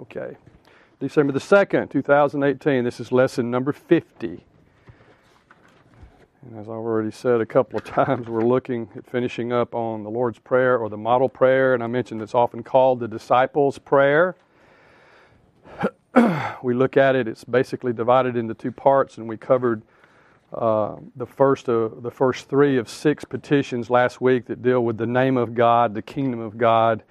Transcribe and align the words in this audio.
Okay. 0.00 0.34
December 0.98 1.30
the 1.30 1.38
2nd, 1.38 1.90
2018. 1.90 2.84
This 2.84 3.00
is 3.00 3.12
lesson 3.12 3.50
number 3.50 3.70
50. 3.70 4.42
And 6.42 6.58
as 6.58 6.68
I've 6.68 6.68
already 6.68 7.10
said 7.10 7.42
a 7.42 7.46
couple 7.46 7.78
of 7.78 7.84
times, 8.06 8.26
we're 8.26 8.40
looking 8.40 8.88
at 8.96 9.04
finishing 9.04 9.52
up 9.52 9.74
on 9.74 10.02
the 10.02 10.08
Lord's 10.08 10.38
Prayer 10.38 10.78
or 10.78 10.88
the 10.88 10.96
model 10.96 11.28
prayer, 11.28 11.74
and 11.74 11.82
I 11.82 11.86
mentioned 11.86 12.22
it's 12.22 12.34
often 12.34 12.62
called 12.62 13.00
the 13.00 13.08
disciples' 13.08 13.78
prayer. 13.78 14.36
we 16.62 16.72
look 16.72 16.96
at 16.96 17.14
it, 17.14 17.28
it's 17.28 17.44
basically 17.44 17.92
divided 17.92 18.38
into 18.38 18.54
two 18.54 18.72
parts, 18.72 19.18
and 19.18 19.28
we 19.28 19.36
covered 19.36 19.82
uh, 20.54 20.96
the 21.14 21.26
first 21.26 21.68
of 21.68 22.02
the 22.02 22.10
first 22.10 22.48
three 22.48 22.78
of 22.78 22.88
six 22.88 23.22
petitions 23.24 23.90
last 23.90 24.20
week 24.20 24.46
that 24.46 24.62
deal 24.62 24.82
with 24.82 24.96
the 24.96 25.06
name 25.06 25.36
of 25.36 25.54
God, 25.54 25.94
the 25.94 26.02
kingdom 26.02 26.40
of 26.40 26.56
God, 26.56 27.02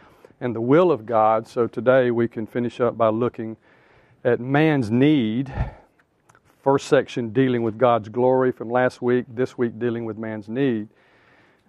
and 0.41 0.55
the 0.55 0.61
will 0.61 0.91
of 0.91 1.05
God. 1.05 1.47
So 1.47 1.67
today 1.67 2.11
we 2.11 2.27
can 2.27 2.47
finish 2.47 2.79
up 2.79 2.97
by 2.97 3.09
looking 3.09 3.57
at 4.23 4.39
man's 4.39 4.89
need. 4.89 5.53
First 6.61 6.87
section 6.87 7.29
dealing 7.29 7.63
with 7.63 7.77
God's 7.77 8.09
glory 8.09 8.51
from 8.51 8.69
last 8.69 9.01
week, 9.01 9.25
this 9.29 9.57
week 9.57 9.79
dealing 9.79 10.05
with 10.05 10.17
man's 10.17 10.49
need. 10.49 10.87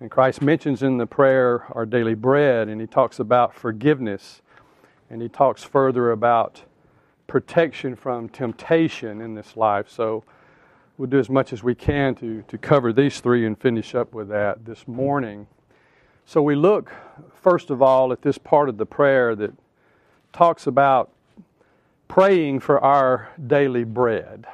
And 0.00 0.10
Christ 0.10 0.40
mentions 0.40 0.82
in 0.82 0.98
the 0.98 1.06
prayer 1.06 1.66
our 1.72 1.84
daily 1.84 2.14
bread, 2.14 2.68
and 2.68 2.80
he 2.80 2.86
talks 2.86 3.18
about 3.18 3.54
forgiveness, 3.54 4.40
and 5.10 5.20
he 5.20 5.28
talks 5.28 5.62
further 5.62 6.10
about 6.10 6.62
protection 7.26 7.94
from 7.94 8.28
temptation 8.28 9.20
in 9.20 9.34
this 9.34 9.56
life. 9.56 9.88
So 9.88 10.24
we'll 10.96 11.10
do 11.10 11.18
as 11.18 11.30
much 11.30 11.52
as 11.52 11.62
we 11.62 11.74
can 11.74 12.14
to, 12.16 12.42
to 12.42 12.58
cover 12.58 12.92
these 12.92 13.20
three 13.20 13.46
and 13.46 13.58
finish 13.58 13.94
up 13.94 14.14
with 14.14 14.28
that 14.28 14.64
this 14.64 14.88
morning. 14.88 15.46
So 16.30 16.40
we 16.40 16.54
look, 16.54 16.92
first 17.42 17.70
of 17.70 17.82
all, 17.82 18.12
at 18.12 18.22
this 18.22 18.38
part 18.38 18.68
of 18.68 18.78
the 18.78 18.86
prayer 18.86 19.34
that 19.34 19.52
talks 20.32 20.68
about 20.68 21.10
praying 22.06 22.60
for 22.60 22.78
our 22.84 23.30
daily 23.48 23.82
bread. 23.82 24.46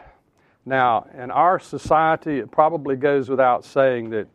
Now, 0.65 1.07
in 1.15 1.31
our 1.31 1.59
society, 1.59 2.39
it 2.39 2.51
probably 2.51 2.97
goes 2.97 3.29
without 3.29 3.63
saying 3.63 4.09
that, 4.09 4.27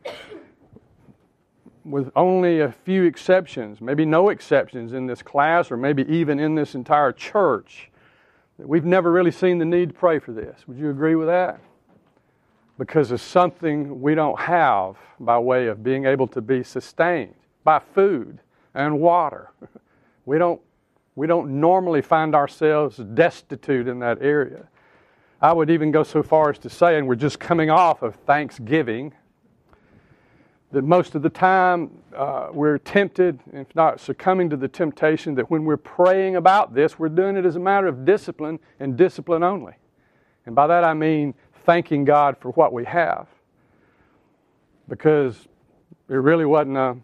with 1.84 2.12
only 2.16 2.60
a 2.60 2.72
few 2.72 3.06
exceptions, 3.06 3.82
maybe 3.82 4.06
no 4.06 4.30
exceptions 4.30 4.94
in 4.94 5.08
this 5.08 5.24
class, 5.24 5.72
or 5.72 5.78
maybe 5.78 6.04
even 6.08 6.40
in 6.40 6.54
this 6.54 6.76
entire 6.76 7.12
church, 7.12 7.90
that 8.60 8.68
we've 8.68 8.86
never 8.86 9.12
really 9.12 9.32
seen 9.32 9.58
the 9.58 9.66
need 9.66 9.90
to 9.90 9.96
pray 9.96 10.20
for 10.20 10.32
this. 10.32 10.68
Would 10.68 10.78
you 10.78 10.92
agree 10.92 11.16
with 11.16 11.26
that? 11.26 11.60
Because 12.82 13.12
of 13.12 13.22
something 13.22 14.02
we 14.02 14.16
don't 14.16 14.40
have 14.40 14.96
by 15.20 15.38
way 15.38 15.68
of 15.68 15.84
being 15.84 16.08
able 16.08 16.26
to 16.26 16.42
be 16.42 16.64
sustained 16.64 17.36
by 17.64 17.78
food 17.78 18.40
and 18.74 19.00
water. 19.00 19.52
We 20.26 20.38
don't, 20.38 20.62
we 21.16 21.26
don't 21.26 21.60
normally 21.60 22.02
find 22.04 22.36
ourselves 22.36 22.98
destitute 22.98 23.88
in 23.88 24.00
that 24.00 24.20
area. 24.22 24.68
I 25.42 25.52
would 25.52 25.72
even 25.72 25.92
go 25.92 26.04
so 26.04 26.22
far 26.22 26.52
as 26.52 26.60
to 26.60 26.70
say, 26.70 26.98
and 26.98 27.08
we're 27.08 27.16
just 27.16 27.40
coming 27.40 27.72
off 27.72 28.04
of 28.04 28.16
Thanksgiving, 28.28 29.12
that 30.72 30.84
most 30.84 31.16
of 31.16 31.24
the 31.24 31.30
time 31.30 31.90
uh, 32.16 32.50
we're 32.54 32.78
tempted, 32.78 33.40
if 33.52 33.76
not 33.76 34.00
succumbing 34.00 34.52
to 34.52 34.58
the 34.58 34.68
temptation, 34.68 35.34
that 35.36 35.50
when 35.50 35.66
we're 35.66 35.76
praying 35.76 36.36
about 36.36 36.76
this, 36.76 37.00
we're 37.00 37.10
doing 37.10 37.36
it 37.36 37.46
as 37.46 37.56
a 37.56 37.60
matter 37.60 37.88
of 37.88 38.06
discipline 38.06 38.60
and 38.80 38.96
discipline 38.96 39.42
only. 39.42 39.74
And 40.46 40.56
by 40.56 40.68
that 40.68 40.84
I 40.84 40.94
mean 40.94 41.34
thanking 41.66 42.06
God 42.06 42.38
for 42.40 42.52
what 42.52 42.74
we 42.74 42.86
have. 42.86 43.28
Because 44.90 45.48
it 46.10 46.16
really 46.16 46.46
wasn't 46.46 46.78
a 46.78 46.98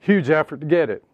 huge 0.00 0.30
effort 0.30 0.60
to 0.60 0.66
get 0.66 0.90
it. 0.90 1.04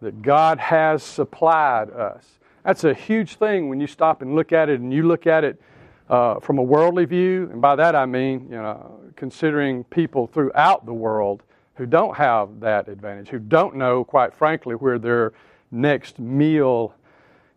That 0.00 0.22
God 0.22 0.58
has 0.58 1.02
supplied 1.02 1.90
us. 1.90 2.38
That's 2.64 2.84
a 2.84 2.94
huge 2.94 3.36
thing 3.36 3.68
when 3.68 3.80
you 3.80 3.86
stop 3.86 4.22
and 4.22 4.34
look 4.34 4.52
at 4.52 4.68
it 4.68 4.80
and 4.80 4.92
you 4.92 5.06
look 5.06 5.26
at 5.26 5.44
it 5.44 5.60
uh, 6.08 6.40
from 6.40 6.58
a 6.58 6.62
worldly 6.62 7.04
view. 7.04 7.48
And 7.52 7.60
by 7.60 7.76
that 7.76 7.94
I 7.94 8.06
mean, 8.06 8.48
you 8.50 8.56
know, 8.56 9.00
considering 9.16 9.84
people 9.84 10.26
throughout 10.26 10.86
the 10.86 10.94
world 10.94 11.42
who 11.74 11.86
don't 11.86 12.16
have 12.16 12.60
that 12.60 12.88
advantage, 12.88 13.28
who 13.28 13.38
don't 13.38 13.76
know, 13.76 14.04
quite 14.04 14.34
frankly, 14.34 14.74
where 14.74 14.98
their 14.98 15.32
next 15.70 16.18
meal 16.18 16.94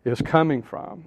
is 0.04 0.20
coming 0.20 0.62
from. 0.62 1.06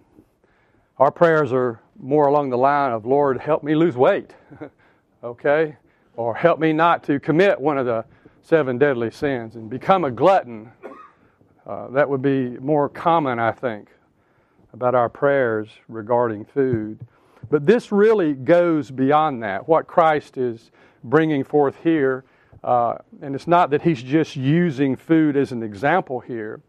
Our 0.98 1.12
prayers 1.12 1.52
are 1.52 1.80
more 2.02 2.28
along 2.28 2.50
the 2.50 2.58
line 2.58 2.92
of, 2.92 3.06
Lord, 3.06 3.40
help 3.40 3.64
me 3.64 3.76
lose 3.76 3.96
weight, 3.96 4.34
okay? 5.24 5.78
Or 6.18 6.34
help 6.34 6.60
me 6.60 6.74
not 6.74 7.04
to 7.04 7.20
commit 7.20 7.60
one 7.60 7.78
of 7.78 7.86
the 7.86 8.04
seven 8.42 8.78
deadly 8.78 9.12
sins 9.12 9.56
and 9.56 9.70
become 9.70 10.04
a 10.04 10.12
glutton. 10.12 10.72
Uh, 11.66 11.88
that 11.90 12.10
would 12.10 12.22
be 12.22 12.58
more 12.60 12.90
common, 12.90 13.40
I 13.40 13.52
think, 13.52 13.90
about 14.74 14.96
our 14.96 15.10
prayers 15.10 15.70
regarding 15.88 16.44
food. 16.44 17.00
But 17.50 17.66
this 17.66 17.92
really 17.92 18.34
goes 18.34 18.90
beyond 18.90 19.44
that. 19.44 19.68
What 19.68 19.86
Christ 19.86 20.38
is 20.38 20.72
bringing 21.04 21.44
forth 21.44 21.76
here, 21.84 22.24
uh, 22.64 22.96
and 23.22 23.36
it's 23.36 23.48
not 23.48 23.70
that 23.72 23.84
he's 23.84 24.02
just 24.02 24.36
using 24.36 24.96
food 24.96 25.38
as 25.38 25.52
an 25.52 25.62
example 25.62 26.20
here, 26.20 26.62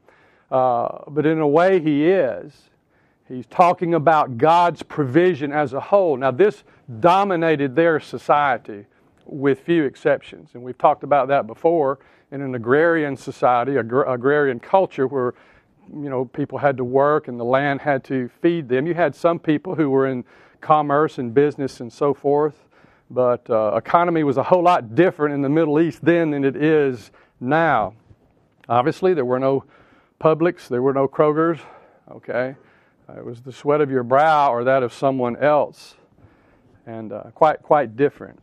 uh, 0.51 1.05
but 1.09 1.25
in 1.25 1.41
a 1.41 1.49
way 1.49 1.81
he 1.81 2.07
is. 2.07 2.53
He's 3.33 3.47
talking 3.47 3.95
about 3.95 4.37
God's 4.37 4.83
provision 4.83 5.53
as 5.53 5.73
a 5.73 5.81
whole. 5.81 6.19
Now, 6.19 6.33
this 6.33 6.65
dominated 7.01 7.75
their 7.75 7.99
society 7.99 8.85
with 9.25 9.61
few 9.61 9.85
exceptions. 9.85 10.51
And 10.53 10.63
we've 10.63 10.77
talked 10.77 11.03
about 11.03 11.29
that 11.29 11.47
before 11.47 11.99
in 12.31 12.43
an 12.43 12.55
agrarian 12.55 13.17
society, 13.17 13.73
agr- 13.73 14.13
agrarian 14.13 14.61
culture 14.61 15.07
where 15.07 15.33
you 15.95 16.11
know 16.11 16.27
people 16.27 16.59
had 16.59 16.77
to 16.77 16.85
work 16.85 17.27
and 17.27 17.41
the 17.41 17.45
land 17.45 17.81
had 17.81 18.05
to 18.05 18.29
feed 18.43 18.69
them. 18.69 18.87
You 18.87 18.93
had 18.93 19.15
some 19.15 19.39
people 19.39 19.75
who 19.75 19.89
were 19.89 20.07
in 20.07 20.25
commerce 20.61 21.17
and 21.17 21.33
business 21.33 21.81
and 21.81 21.91
so 21.91 22.13
forth, 22.13 22.67
but 23.11 23.49
uh, 23.49 23.73
economy 23.77 24.25
was 24.25 24.37
a 24.37 24.43
whole 24.43 24.63
lot 24.63 24.95
different 24.95 25.35
in 25.35 25.41
the 25.41 25.49
Middle 25.49 25.81
East 25.81 26.05
then 26.05 26.33
than 26.33 26.45
it 26.45 26.57
is 26.57 27.11
now. 27.41 27.95
Obviously, 28.69 29.15
there 29.15 29.25
were 29.25 29.41
no 29.41 29.65
Publix, 30.21 30.69
there 30.69 30.83
were 30.83 30.93
no 30.93 31.09
Krogers, 31.09 31.61
okay? 32.11 32.57
Uh, 33.13 33.19
it 33.19 33.25
was 33.25 33.41
the 33.41 33.53
sweat 33.53 33.81
of 33.81 33.91
your 33.91 34.03
brow 34.03 34.53
or 34.53 34.65
that 34.65 34.83
of 34.83 34.93
someone 34.93 35.37
else, 35.37 35.97
and 36.87 37.13
uh, 37.13 37.25
quite 37.35 37.63
quite 37.63 37.97
different. 37.97 38.39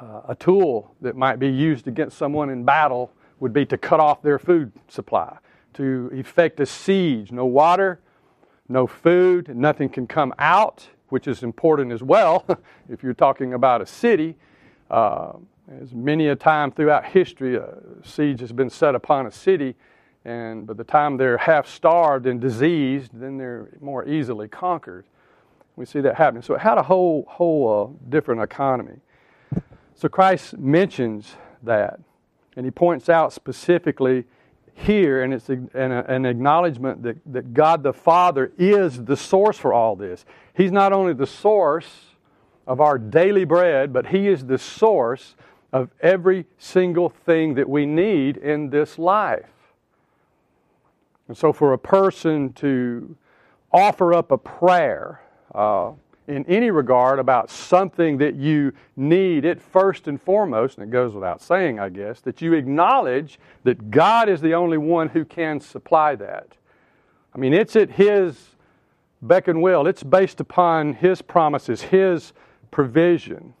Uh, 0.00 0.22
a 0.28 0.34
tool 0.34 0.94
that 1.00 1.16
might 1.16 1.38
be 1.38 1.48
used 1.48 1.86
against 1.86 2.16
someone 2.16 2.50
in 2.50 2.64
battle 2.64 3.12
would 3.40 3.52
be 3.52 3.64
to 3.64 3.78
cut 3.78 4.00
off 4.00 4.22
their 4.22 4.38
food 4.38 4.72
supply, 4.88 5.36
to 5.72 6.10
effect 6.12 6.60
a 6.60 6.66
siege. 6.66 7.32
No 7.32 7.46
water, 7.46 8.00
no 8.68 8.86
food, 8.86 9.54
nothing 9.56 9.88
can 9.88 10.06
come 10.06 10.34
out, 10.38 10.86
which 11.08 11.26
is 11.26 11.42
important 11.42 11.92
as 11.92 12.02
well 12.02 12.44
if 12.88 13.02
you're 13.02 13.14
talking 13.14 13.54
about 13.54 13.80
a 13.80 13.86
city. 13.86 14.36
Uh, 14.90 15.32
as 15.80 15.94
many 15.94 16.28
a 16.28 16.36
time 16.36 16.70
throughout 16.70 17.06
history, 17.06 17.56
a 17.56 17.78
siege 18.04 18.40
has 18.40 18.52
been 18.52 18.70
set 18.70 18.94
upon 18.94 19.26
a 19.26 19.30
city 19.30 19.74
and 20.24 20.66
by 20.66 20.72
the 20.72 20.84
time 20.84 21.16
they're 21.16 21.38
half 21.38 21.68
starved 21.68 22.26
and 22.26 22.40
diseased, 22.40 23.10
then 23.12 23.36
they're 23.36 23.68
more 23.80 24.06
easily 24.08 24.48
conquered. 24.48 25.04
We 25.76 25.84
see 25.84 26.00
that 26.00 26.14
happening. 26.14 26.42
So 26.42 26.54
it 26.54 26.60
had 26.60 26.78
a 26.78 26.82
whole, 26.82 27.26
whole 27.28 27.94
uh, 27.94 28.08
different 28.08 28.40
economy. 28.42 29.00
So 29.94 30.08
Christ 30.08 30.56
mentions 30.58 31.34
that, 31.62 32.00
and 32.56 32.64
he 32.64 32.70
points 32.70 33.08
out 33.08 33.32
specifically 33.32 34.24
here, 34.74 35.22
and 35.22 35.32
it's 35.32 35.48
an, 35.48 35.70
an 35.74 36.26
acknowledgement 36.26 37.02
that, 37.02 37.16
that 37.26 37.54
God 37.54 37.82
the 37.82 37.92
Father 37.92 38.52
is 38.58 39.04
the 39.04 39.16
source 39.16 39.56
for 39.56 39.72
all 39.72 39.94
this. 39.94 40.24
He's 40.54 40.72
not 40.72 40.92
only 40.92 41.12
the 41.12 41.26
source 41.26 42.06
of 42.66 42.80
our 42.80 42.98
daily 42.98 43.44
bread, 43.44 43.92
but 43.92 44.06
He 44.06 44.28
is 44.28 44.46
the 44.46 44.58
source 44.58 45.36
of 45.72 45.90
every 46.00 46.46
single 46.58 47.08
thing 47.08 47.54
that 47.54 47.68
we 47.68 47.86
need 47.86 48.36
in 48.36 48.70
this 48.70 48.98
life. 48.98 49.46
And 51.28 51.36
so, 51.36 51.52
for 51.52 51.72
a 51.72 51.78
person 51.78 52.52
to 52.54 53.16
offer 53.72 54.14
up 54.14 54.30
a 54.30 54.38
prayer 54.38 55.20
uh, 55.54 55.92
in 56.26 56.44
any 56.46 56.70
regard 56.70 57.18
about 57.18 57.50
something 57.50 58.18
that 58.18 58.34
you 58.34 58.72
need, 58.96 59.44
it 59.44 59.60
first 59.60 60.08
and 60.08 60.20
foremost, 60.20 60.78
and 60.78 60.86
it 60.86 60.90
goes 60.90 61.14
without 61.14 61.42
saying, 61.42 61.78
I 61.78 61.88
guess, 61.88 62.20
that 62.20 62.40
you 62.40 62.54
acknowledge 62.54 63.38
that 63.64 63.90
God 63.90 64.28
is 64.28 64.40
the 64.40 64.54
only 64.54 64.78
one 64.78 65.08
who 65.08 65.24
can 65.24 65.60
supply 65.60 66.14
that. 66.16 66.56
I 67.34 67.38
mean, 67.38 67.52
it's 67.52 67.76
at 67.76 67.90
His 67.90 68.50
beck 69.20 69.48
and 69.48 69.60
will, 69.62 69.86
it's 69.86 70.02
based 70.02 70.40
upon 70.40 70.94
His 70.94 71.20
promises, 71.20 71.82
His 71.82 72.32
provision. 72.70 73.54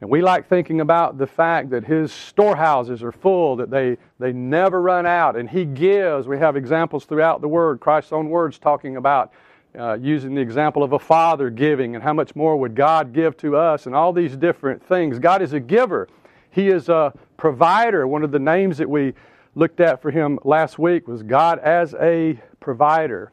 And 0.00 0.08
we 0.08 0.22
like 0.22 0.48
thinking 0.48 0.80
about 0.80 1.18
the 1.18 1.26
fact 1.26 1.70
that 1.70 1.84
his 1.84 2.12
storehouses 2.12 3.02
are 3.02 3.10
full, 3.10 3.56
that 3.56 3.70
they, 3.70 3.96
they 4.20 4.32
never 4.32 4.80
run 4.80 5.06
out, 5.06 5.36
and 5.36 5.50
he 5.50 5.64
gives. 5.64 6.28
We 6.28 6.38
have 6.38 6.56
examples 6.56 7.04
throughout 7.04 7.40
the 7.40 7.48
Word, 7.48 7.80
Christ's 7.80 8.12
own 8.12 8.28
words, 8.28 8.58
talking 8.58 8.96
about 8.96 9.32
uh, 9.76 9.98
using 10.00 10.34
the 10.34 10.40
example 10.40 10.84
of 10.84 10.92
a 10.92 10.98
father 10.98 11.50
giving, 11.50 11.96
and 11.96 12.04
how 12.04 12.12
much 12.12 12.36
more 12.36 12.56
would 12.56 12.76
God 12.76 13.12
give 13.12 13.36
to 13.38 13.56
us, 13.56 13.86
and 13.86 13.94
all 13.94 14.12
these 14.12 14.36
different 14.36 14.82
things. 14.82 15.18
God 15.18 15.42
is 15.42 15.52
a 15.52 15.60
giver, 15.60 16.08
He 16.50 16.68
is 16.68 16.88
a 16.88 17.12
provider. 17.36 18.06
One 18.06 18.22
of 18.22 18.30
the 18.30 18.38
names 18.38 18.78
that 18.78 18.88
we 18.88 19.14
looked 19.56 19.80
at 19.80 20.00
for 20.00 20.12
Him 20.12 20.38
last 20.44 20.78
week 20.78 21.08
was 21.08 21.24
God 21.24 21.58
as 21.58 21.94
a 21.94 22.38
provider. 22.60 23.32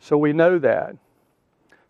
So 0.00 0.18
we 0.18 0.34
know 0.34 0.58
that. 0.58 0.96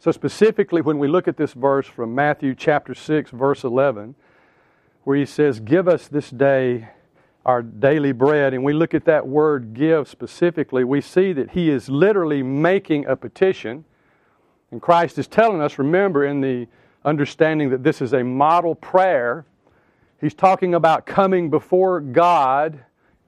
So, 0.04 0.12
specifically, 0.12 0.82
when 0.82 0.98
we 0.98 1.08
look 1.08 1.28
at 1.28 1.38
this 1.38 1.54
verse 1.54 1.86
from 1.86 2.14
Matthew 2.14 2.54
chapter 2.54 2.94
6, 2.94 3.30
verse 3.30 3.64
11, 3.64 4.14
where 5.04 5.16
he 5.16 5.24
says, 5.24 5.60
Give 5.60 5.88
us 5.88 6.08
this 6.08 6.28
day 6.28 6.90
our 7.46 7.62
daily 7.62 8.12
bread, 8.12 8.52
and 8.52 8.62
we 8.62 8.74
look 8.74 8.92
at 8.92 9.06
that 9.06 9.26
word 9.26 9.72
give 9.72 10.06
specifically, 10.06 10.84
we 10.84 11.00
see 11.00 11.32
that 11.32 11.52
he 11.52 11.70
is 11.70 11.88
literally 11.88 12.42
making 12.42 13.06
a 13.06 13.16
petition. 13.16 13.86
And 14.70 14.82
Christ 14.82 15.18
is 15.18 15.26
telling 15.26 15.62
us, 15.62 15.78
remember, 15.78 16.26
in 16.26 16.42
the 16.42 16.68
understanding 17.02 17.70
that 17.70 17.82
this 17.82 18.02
is 18.02 18.12
a 18.12 18.22
model 18.22 18.74
prayer, 18.74 19.46
he's 20.20 20.34
talking 20.34 20.74
about 20.74 21.06
coming 21.06 21.48
before 21.48 22.00
God 22.02 22.78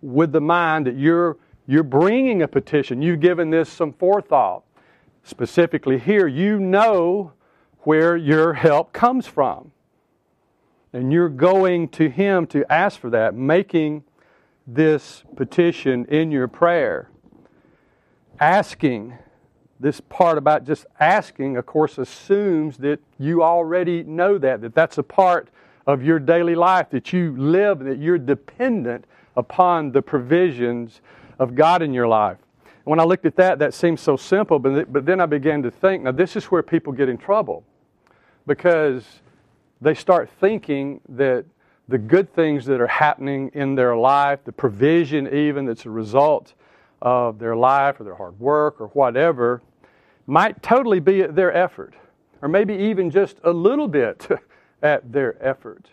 with 0.02 0.30
the 0.30 0.42
mind 0.42 0.86
that 0.86 0.98
you're, 0.98 1.38
you're 1.66 1.82
bringing 1.82 2.42
a 2.42 2.48
petition. 2.48 3.00
You've 3.00 3.20
given 3.20 3.48
this 3.48 3.70
some 3.70 3.94
forethought. 3.94 4.62
Specifically, 5.26 5.98
here, 5.98 6.28
you 6.28 6.60
know 6.60 7.32
where 7.80 8.16
your 8.16 8.52
help 8.52 8.92
comes 8.92 9.26
from. 9.26 9.72
And 10.92 11.12
you're 11.12 11.28
going 11.28 11.88
to 11.88 12.08
Him 12.08 12.46
to 12.46 12.64
ask 12.72 13.00
for 13.00 13.10
that, 13.10 13.34
making 13.34 14.04
this 14.68 15.24
petition 15.34 16.04
in 16.04 16.30
your 16.30 16.46
prayer. 16.46 17.10
Asking, 18.38 19.18
this 19.80 20.00
part 20.00 20.38
about 20.38 20.64
just 20.64 20.86
asking, 21.00 21.56
of 21.56 21.66
course, 21.66 21.98
assumes 21.98 22.76
that 22.78 23.00
you 23.18 23.42
already 23.42 24.04
know 24.04 24.38
that, 24.38 24.60
that 24.60 24.76
that's 24.76 24.96
a 24.96 25.02
part 25.02 25.48
of 25.88 26.04
your 26.04 26.20
daily 26.20 26.54
life, 26.54 26.88
that 26.90 27.12
you 27.12 27.36
live, 27.36 27.80
that 27.80 27.98
you're 27.98 28.16
dependent 28.16 29.04
upon 29.36 29.90
the 29.90 30.02
provisions 30.02 31.00
of 31.40 31.56
God 31.56 31.82
in 31.82 31.92
your 31.92 32.06
life 32.06 32.38
when 32.86 33.00
I 33.00 33.04
looked 33.04 33.26
at 33.26 33.34
that, 33.34 33.58
that 33.58 33.74
seemed 33.74 33.98
so 33.98 34.16
simple, 34.16 34.60
but, 34.60 34.92
but 34.92 35.04
then 35.04 35.20
I 35.20 35.26
began 35.26 35.60
to 35.64 35.72
think 35.72 36.04
now, 36.04 36.12
this 36.12 36.36
is 36.36 36.44
where 36.44 36.62
people 36.62 36.92
get 36.92 37.08
in 37.08 37.18
trouble 37.18 37.64
because 38.46 39.04
they 39.80 39.92
start 39.92 40.30
thinking 40.40 41.00
that 41.08 41.44
the 41.88 41.98
good 41.98 42.32
things 42.32 42.64
that 42.66 42.80
are 42.80 42.86
happening 42.86 43.50
in 43.54 43.74
their 43.74 43.96
life, 43.96 44.38
the 44.44 44.52
provision 44.52 45.26
even 45.34 45.66
that's 45.66 45.84
a 45.84 45.90
result 45.90 46.54
of 47.02 47.40
their 47.40 47.56
life 47.56 47.98
or 47.98 48.04
their 48.04 48.14
hard 48.14 48.38
work 48.38 48.80
or 48.80 48.86
whatever, 48.88 49.62
might 50.28 50.62
totally 50.62 51.00
be 51.00 51.22
at 51.22 51.34
their 51.34 51.52
effort, 51.52 51.94
or 52.40 52.48
maybe 52.48 52.72
even 52.72 53.10
just 53.10 53.38
a 53.42 53.50
little 53.50 53.88
bit 53.88 54.28
at 54.82 55.12
their 55.12 55.36
effort. 55.44 55.90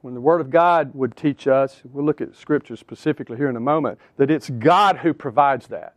When 0.00 0.14
the 0.14 0.20
Word 0.20 0.40
of 0.40 0.50
God 0.50 0.92
would 0.96 1.16
teach 1.16 1.46
us, 1.46 1.80
we'll 1.92 2.04
look 2.04 2.20
at 2.20 2.34
Scripture 2.34 2.74
specifically 2.74 3.36
here 3.36 3.48
in 3.48 3.54
a 3.54 3.60
moment, 3.60 4.00
that 4.16 4.32
it's 4.32 4.50
God 4.50 4.96
who 4.96 5.14
provides 5.14 5.68
that. 5.68 5.94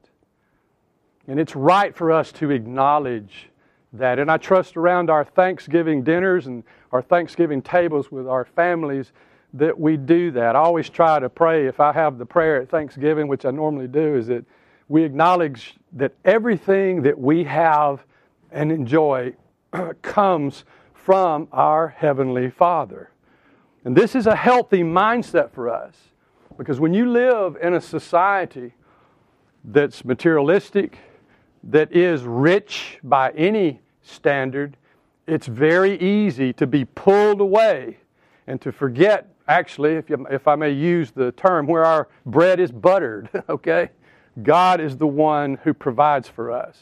And 1.28 1.40
it's 1.40 1.56
right 1.56 1.96
for 1.96 2.12
us 2.12 2.32
to 2.34 2.52
acknowledge 2.52 3.50
that. 3.94 4.20
And 4.20 4.32
I 4.32 4.38
trust 4.38 4.78
around 4.78 5.10
our 5.10 5.24
Thanksgiving 5.24 6.04
dinners 6.04 6.48
and 6.48 6.64
our 6.92 7.02
Thanksgiving 7.02 7.62
tables 7.62 8.12
with 8.12 8.28
our 8.28 8.46
families 8.46 9.12
that 9.54 9.78
we 9.78 9.98
do 9.98 10.32
that. 10.32 10.56
I 10.56 10.60
always 10.60 10.90
try 10.90 11.20
to 11.20 11.30
pray, 11.30 11.68
if 11.68 11.80
I 11.80 11.92
have 11.92 12.18
the 12.18 12.26
prayer 12.26 12.62
at 12.62 12.70
Thanksgiving, 12.70 13.28
which 13.28 13.46
I 13.46 13.52
normally 13.52 13.88
do, 13.88 14.16
is 14.16 14.28
that 14.28 14.46
we 14.88 15.04
acknowledge 15.04 15.76
that 15.94 16.14
everything 16.26 17.02
that 17.04 17.18
we 17.18 17.44
have 17.44 18.04
and 18.52 18.72
enjoy 18.72 19.34
comes 20.02 20.64
from 20.94 21.48
our 21.52 21.90
Heavenly 21.90 22.50
Father. 22.50 23.12
And 23.84 23.96
this 23.96 24.16
is 24.16 24.28
a 24.28 24.36
healthy 24.36 24.84
mindset 24.84 25.52
for 25.52 25.70
us 25.70 25.96
because 26.58 26.80
when 26.80 26.94
you 26.94 27.10
live 27.10 27.58
in 27.62 27.74
a 27.74 27.82
society 27.82 28.74
that's 29.64 30.06
materialistic, 30.06 30.98
that 31.64 31.96
is 31.96 32.24
rich 32.24 33.00
by 33.04 33.32
any 33.32 33.82
standard, 34.02 34.78
it's 35.28 35.48
very 35.48 36.00
easy 36.00 36.54
to 36.54 36.66
be 36.68 36.86
pulled 36.86 37.42
away 37.42 37.98
and 38.48 38.60
to 38.62 38.72
forget, 38.72 39.34
actually, 39.48 39.96
if, 39.96 40.10
you, 40.10 40.26
if 40.30 40.48
I 40.48 40.56
may 40.56 40.72
use 40.72 41.12
the 41.12 41.32
term, 41.34 41.68
where 41.68 41.86
our 41.86 42.08
bread 42.26 42.60
is 42.60 42.72
buttered, 42.72 43.30
okay? 43.50 43.90
God 44.42 44.82
is 44.82 44.98
the 44.98 45.08
one 45.08 45.60
who 45.64 45.74
provides 45.74 46.28
for 46.28 46.52
us. 46.52 46.78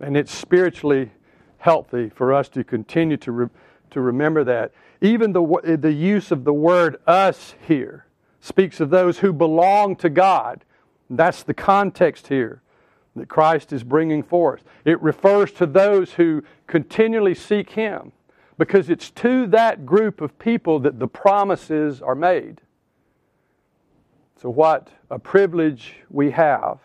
And 0.00 0.16
it's 0.16 0.32
spiritually 0.32 1.10
healthy 1.58 2.08
for 2.08 2.32
us 2.32 2.48
to 2.50 2.62
continue 2.62 3.16
to, 3.18 3.32
re, 3.32 3.48
to 3.90 4.00
remember 4.00 4.44
that. 4.44 4.72
Even 5.00 5.32
the, 5.32 5.76
the 5.80 5.92
use 5.92 6.30
of 6.30 6.44
the 6.44 6.52
word 6.52 6.98
us 7.06 7.54
here 7.66 8.06
speaks 8.40 8.80
of 8.80 8.90
those 8.90 9.18
who 9.18 9.32
belong 9.32 9.96
to 9.96 10.08
God. 10.08 10.64
That's 11.10 11.42
the 11.42 11.54
context 11.54 12.28
here 12.28 12.62
that 13.18 13.28
Christ 13.28 13.72
is 13.72 13.84
bringing 13.84 14.22
forth. 14.22 14.64
It 14.84 15.00
refers 15.02 15.52
to 15.52 15.66
those 15.66 16.12
who 16.12 16.42
continually 16.66 17.34
seek 17.34 17.70
Him 17.70 18.12
because 18.58 18.90
it's 18.90 19.10
to 19.10 19.46
that 19.48 19.86
group 19.86 20.20
of 20.20 20.38
people 20.38 20.80
that 20.80 20.98
the 20.98 21.06
promises 21.06 22.02
are 22.02 22.14
made. 22.14 22.60
So, 24.40 24.50
what 24.50 24.88
a 25.10 25.18
privilege 25.18 25.96
we 26.10 26.30
have 26.32 26.78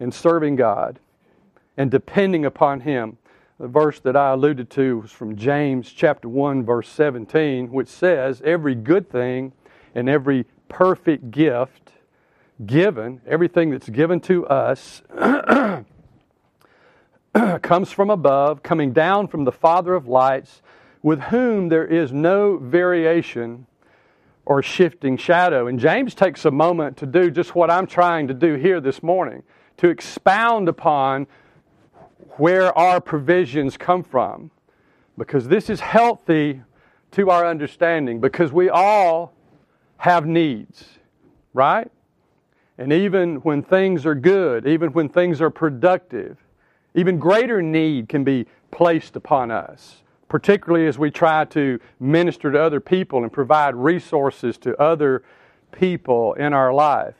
in 0.00 0.12
serving 0.12 0.56
God 0.56 0.98
and 1.76 1.90
depending 1.90 2.44
upon 2.44 2.80
Him. 2.80 3.18
The 3.60 3.68
verse 3.68 3.98
that 4.00 4.16
I 4.16 4.30
alluded 4.30 4.70
to 4.70 4.98
was 4.98 5.10
from 5.10 5.36
James 5.36 5.90
chapter 5.90 6.28
1 6.28 6.64
verse 6.64 6.88
17 6.88 7.72
which 7.72 7.88
says 7.88 8.40
every 8.44 8.76
good 8.76 9.10
thing 9.10 9.52
and 9.96 10.08
every 10.08 10.46
perfect 10.68 11.32
gift 11.32 11.90
given, 12.64 13.20
everything 13.26 13.70
that's 13.70 13.88
given 13.88 14.20
to 14.20 14.46
us, 14.46 15.02
comes 17.62 17.92
from 17.92 18.10
above, 18.10 18.62
coming 18.62 18.92
down 18.92 19.28
from 19.28 19.44
the 19.44 19.52
Father 19.52 19.94
of 19.94 20.08
lights, 20.08 20.62
with 21.02 21.20
whom 21.20 21.68
there 21.68 21.86
is 21.86 22.12
no 22.12 22.56
variation 22.58 23.66
or 24.44 24.62
shifting 24.62 25.16
shadow. 25.16 25.66
And 25.66 25.78
James 25.78 26.14
takes 26.14 26.44
a 26.44 26.50
moment 26.50 26.96
to 26.96 27.06
do 27.06 27.30
just 27.30 27.54
what 27.54 27.70
I'm 27.70 27.86
trying 27.86 28.28
to 28.28 28.34
do 28.34 28.54
here 28.54 28.80
this 28.80 29.02
morning 29.02 29.42
to 29.76 29.88
expound 29.88 30.68
upon 30.68 31.26
where 32.36 32.76
our 32.76 33.00
provisions 33.00 33.76
come 33.76 34.02
from. 34.02 34.50
Because 35.16 35.48
this 35.48 35.68
is 35.68 35.80
healthy 35.80 36.62
to 37.12 37.30
our 37.30 37.46
understanding, 37.46 38.20
because 38.20 38.52
we 38.52 38.68
all 38.68 39.34
have 39.96 40.26
needs, 40.26 40.84
right? 41.52 41.90
And 42.78 42.92
even 42.92 43.36
when 43.36 43.62
things 43.62 44.06
are 44.06 44.14
good, 44.14 44.66
even 44.66 44.92
when 44.92 45.08
things 45.08 45.40
are 45.40 45.50
productive, 45.50 46.38
even 46.94 47.18
greater 47.18 47.60
need 47.60 48.08
can 48.08 48.22
be 48.22 48.46
placed 48.70 49.16
upon 49.16 49.50
us, 49.50 50.02
particularly 50.28 50.86
as 50.86 50.96
we 50.98 51.10
try 51.10 51.44
to 51.46 51.80
minister 51.98 52.52
to 52.52 52.62
other 52.62 52.80
people 52.80 53.22
and 53.24 53.32
provide 53.32 53.74
resources 53.74 54.56
to 54.58 54.80
other 54.80 55.24
people 55.72 56.34
in 56.34 56.52
our 56.52 56.72
life. 56.72 57.16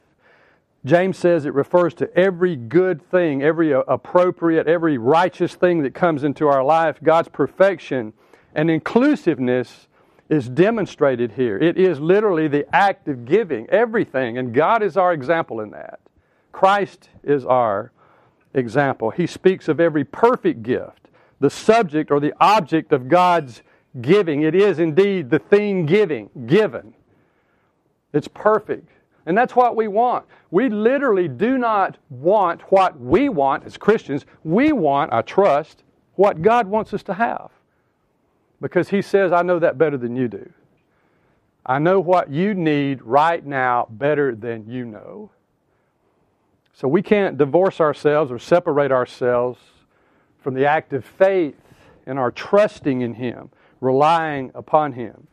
James 0.85 1.19
says 1.19 1.45
it 1.45 1.55
refers 1.55 1.93
to 1.95 2.17
every 2.17 2.55
good 2.55 3.03
thing, 3.11 3.43
every 3.43 3.73
appropriate, 3.73 4.69
every 4.69 4.97
righteous 4.97 5.57
thing 5.57 5.83
that 5.83 5.93
comes 5.93 6.23
into 6.23 6.47
our 6.47 6.63
life, 6.63 6.99
God's 7.03 7.29
perfection 7.29 8.13
and 8.55 8.71
inclusiveness 8.71 9.88
is 10.29 10.49
demonstrated 10.49 11.33
here. 11.33 11.59
It 11.59 11.79
is 11.79 12.01
literally 12.01 12.49
the 12.49 12.67
act 12.75 13.09
of 13.09 13.25
giving, 13.25 13.69
everything, 13.71 14.39
and 14.39 14.53
God 14.53 14.83
is 14.83 14.97
our 14.97 15.13
example 15.13 15.61
in 15.61 15.71
that. 15.71 16.01
Christ 16.53 17.09
is 17.23 17.47
our 17.47 17.93
example. 18.55 19.11
He 19.11 19.27
speaks 19.27 19.69
of 19.69 19.81
every 19.81 20.05
perfect 20.05 20.63
gift, 20.63 21.09
the 21.41 21.51
subject 21.51 22.11
or 22.11 22.21
the 22.21 22.35
object 22.41 22.93
of 22.93 23.09
God's 23.09 23.63
giving. 24.01 24.43
It 24.43 24.55
is 24.55 24.79
indeed 24.79 25.31
the 25.31 25.39
thing 25.39 25.87
giving, 25.87 26.31
given. 26.47 26.95
It's 28.13 28.29
perfect. 28.29 28.91
And 29.27 29.37
that's 29.37 29.55
what 29.55 29.77
we 29.77 29.89
want. 29.89 30.25
We 30.51 30.69
literally 30.69 31.29
do 31.29 31.59
not 31.59 31.99
want 32.09 32.63
what 32.73 32.99
we 32.99 33.29
want 33.29 33.65
as 33.65 33.77
Christians. 33.77 34.25
We 34.43 34.73
want, 34.73 35.13
I 35.13 35.23
trust, 35.23 35.85
what 36.15 36.41
God 36.43 36.67
wants 36.67 36.95
us 36.95 37.03
to 37.05 37.15
have. 37.15 37.51
Because 38.61 38.89
he 38.89 39.03
says, 39.03 39.33
I 39.33 39.43
know 39.43 39.59
that 39.59 39.79
better 39.79 39.97
than 39.97 40.17
you 40.17 40.29
do. 40.29 40.51
I 41.65 41.79
know 41.79 42.01
what 42.01 42.31
you 42.31 42.55
need 42.55 43.03
right 43.03 43.45
now 43.45 43.87
better 43.91 44.35
than 44.35 44.69
you 44.69 44.85
know. 44.85 45.31
So 46.73 46.89
we 46.89 47.03
can't 47.03 47.37
divorce 47.37 47.81
ourselves 47.81 48.31
or 48.31 48.39
separate 48.39 48.91
ourselves 48.91 49.61
from 50.39 50.55
the 50.55 50.65
act 50.65 50.93
of 50.93 51.05
faith 51.05 51.57
and 52.07 52.19
our 52.19 52.31
trusting 52.31 53.03
in 53.03 53.15
Him, 53.15 53.51
relying 53.81 54.51
upon 54.55 54.93
Him. 54.93 55.27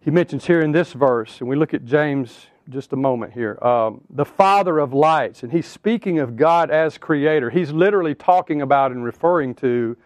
He 0.00 0.10
mentions 0.10 0.46
here 0.46 0.60
in 0.60 0.72
this 0.72 0.92
verse, 0.92 1.40
and 1.40 1.48
we 1.48 1.56
look 1.56 1.72
at 1.72 1.84
James 1.84 2.46
just 2.68 2.92
a 2.92 2.96
moment 2.96 3.32
here, 3.32 3.58
um, 3.64 4.00
the 4.10 4.24
Father 4.24 4.78
of 4.78 4.92
lights, 4.94 5.42
and 5.42 5.50
he's 5.50 5.66
speaking 5.66 6.18
of 6.20 6.36
God 6.36 6.70
as 6.70 6.98
Creator. 6.98 7.50
He's 7.50 7.72
literally 7.72 8.14
talking 8.14 8.62
about 8.62 8.92
and 8.92 9.04
referring 9.04 9.54
to 9.56 9.96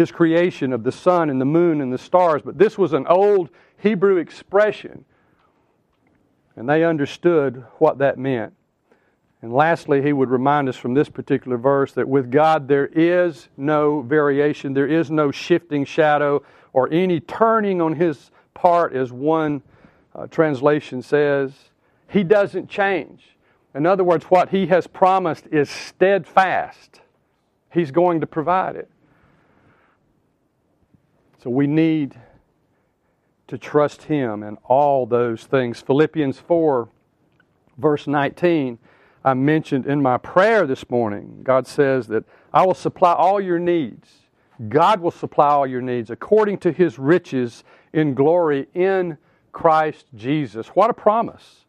his 0.00 0.10
creation 0.10 0.72
of 0.72 0.82
the 0.82 0.90
sun 0.90 1.28
and 1.28 1.38
the 1.38 1.44
moon 1.44 1.82
and 1.82 1.92
the 1.92 1.98
stars, 1.98 2.40
but 2.42 2.56
this 2.56 2.78
was 2.78 2.94
an 2.94 3.06
old 3.06 3.50
Hebrew 3.76 4.16
expression. 4.16 5.04
And 6.56 6.66
they 6.66 6.84
understood 6.84 7.66
what 7.76 7.98
that 7.98 8.16
meant. 8.16 8.54
And 9.42 9.52
lastly, 9.52 10.00
he 10.00 10.14
would 10.14 10.30
remind 10.30 10.70
us 10.70 10.76
from 10.76 10.94
this 10.94 11.10
particular 11.10 11.58
verse 11.58 11.92
that 11.92 12.08
with 12.08 12.30
God 12.30 12.66
there 12.66 12.86
is 12.86 13.48
no 13.58 14.00
variation, 14.00 14.72
there 14.72 14.86
is 14.86 15.10
no 15.10 15.30
shifting 15.30 15.84
shadow 15.84 16.42
or 16.72 16.90
any 16.90 17.20
turning 17.20 17.82
on 17.82 17.92
his 17.92 18.30
part, 18.54 18.94
as 18.94 19.12
one 19.12 19.60
uh, 20.14 20.26
translation 20.28 21.02
says. 21.02 21.52
He 22.08 22.24
doesn't 22.24 22.70
change. 22.70 23.36
In 23.74 23.84
other 23.84 24.02
words, 24.02 24.24
what 24.24 24.48
he 24.48 24.68
has 24.68 24.86
promised 24.86 25.46
is 25.48 25.68
steadfast. 25.68 27.02
He's 27.70 27.90
going 27.90 28.22
to 28.22 28.26
provide 28.26 28.76
it. 28.76 28.88
So 31.42 31.48
we 31.48 31.66
need 31.66 32.18
to 33.46 33.56
trust 33.56 34.02
him 34.02 34.42
in 34.42 34.56
all 34.64 35.06
those 35.06 35.44
things. 35.44 35.80
Philippians 35.80 36.38
4, 36.38 36.88
verse 37.78 38.06
19 38.06 38.78
I 39.22 39.34
mentioned 39.34 39.84
in 39.84 40.00
my 40.00 40.16
prayer 40.16 40.66
this 40.66 40.88
morning, 40.88 41.40
God 41.42 41.66
says 41.66 42.06
that 42.06 42.24
I 42.54 42.64
will 42.64 42.74
supply 42.74 43.12
all 43.12 43.38
your 43.38 43.58
needs. 43.58 44.08
God 44.70 45.00
will 45.00 45.10
supply 45.10 45.48
all 45.48 45.66
your 45.66 45.82
needs 45.82 46.10
according 46.10 46.58
to 46.58 46.72
his 46.72 46.98
riches 46.98 47.62
in 47.92 48.14
glory 48.14 48.66
in 48.72 49.18
Christ 49.52 50.06
Jesus. 50.14 50.68
What 50.68 50.88
a 50.88 50.94
promise. 50.94 51.66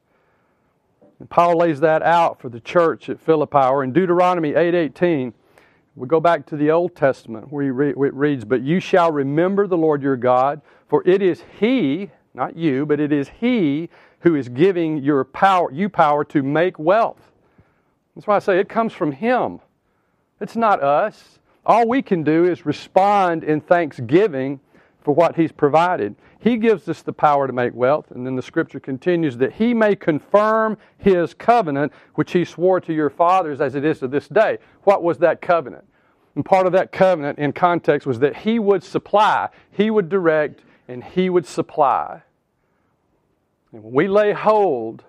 And 1.19 1.29
Paul 1.29 1.57
lays 1.57 1.81
that 1.81 2.01
out 2.03 2.39
for 2.39 2.47
the 2.47 2.61
church 2.61 3.09
at 3.09 3.19
Philippi. 3.19 3.57
Or 3.57 3.83
in 3.83 3.91
Deuteronomy 3.91 4.53
8:18, 4.53 5.33
we 5.95 6.07
go 6.07 6.19
back 6.19 6.45
to 6.47 6.55
the 6.55 6.71
Old 6.71 6.95
Testament 6.95 7.51
where 7.51 7.89
it 7.89 8.13
reads, 8.13 8.45
But 8.45 8.61
you 8.61 8.79
shall 8.79 9.11
remember 9.11 9.67
the 9.67 9.77
Lord 9.77 10.01
your 10.01 10.17
God, 10.17 10.61
for 10.87 11.03
it 11.05 11.21
is 11.21 11.43
He, 11.59 12.09
not 12.33 12.55
you, 12.55 12.85
but 12.85 12.99
it 12.99 13.11
is 13.11 13.29
He 13.39 13.89
who 14.21 14.35
is 14.35 14.49
giving 14.49 14.99
your 14.99 15.23
power, 15.23 15.71
you 15.71 15.89
power 15.89 16.23
to 16.25 16.43
make 16.43 16.79
wealth 16.79 17.31
that's 18.15 18.27
why 18.27 18.35
I 18.35 18.39
say 18.39 18.59
it 18.59 18.69
comes 18.69 18.93
from 18.93 19.11
Him. 19.11 19.59
It's 20.39 20.55
not 20.55 20.81
us. 20.81 21.39
All 21.65 21.87
we 21.87 22.01
can 22.01 22.23
do 22.23 22.45
is 22.45 22.65
respond 22.65 23.43
in 23.43 23.61
thanksgiving 23.61 24.59
for 25.03 25.13
what 25.13 25.35
He's 25.35 25.51
provided. 25.51 26.15
He 26.39 26.57
gives 26.57 26.87
us 26.89 27.01
the 27.01 27.13
power 27.13 27.47
to 27.47 27.53
make 27.53 27.73
wealth, 27.73 28.11
and 28.11 28.25
then 28.25 28.35
the 28.35 28.41
scripture 28.41 28.79
continues 28.79 29.37
that 29.37 29.53
He 29.53 29.73
may 29.73 29.95
confirm 29.95 30.77
His 30.97 31.33
covenant, 31.33 31.91
which 32.15 32.31
He 32.31 32.45
swore 32.45 32.79
to 32.81 32.93
your 32.93 33.09
fathers 33.09 33.61
as 33.61 33.75
it 33.75 33.85
is 33.85 33.99
to 33.99 34.07
this 34.07 34.27
day. 34.27 34.57
What 34.83 35.03
was 35.03 35.17
that 35.19 35.41
covenant? 35.41 35.85
And 36.35 36.45
part 36.45 36.65
of 36.65 36.71
that 36.73 36.91
covenant 36.91 37.39
in 37.39 37.51
context 37.53 38.07
was 38.07 38.19
that 38.19 38.37
He 38.37 38.59
would 38.59 38.83
supply, 38.83 39.49
He 39.71 39.91
would 39.91 40.09
direct, 40.09 40.61
and 40.87 41.03
He 41.03 41.29
would 41.29 41.45
supply. 41.45 42.21
And 43.71 43.83
when 43.83 43.93
we 43.93 44.07
lay 44.07 44.33
hold 44.33 45.03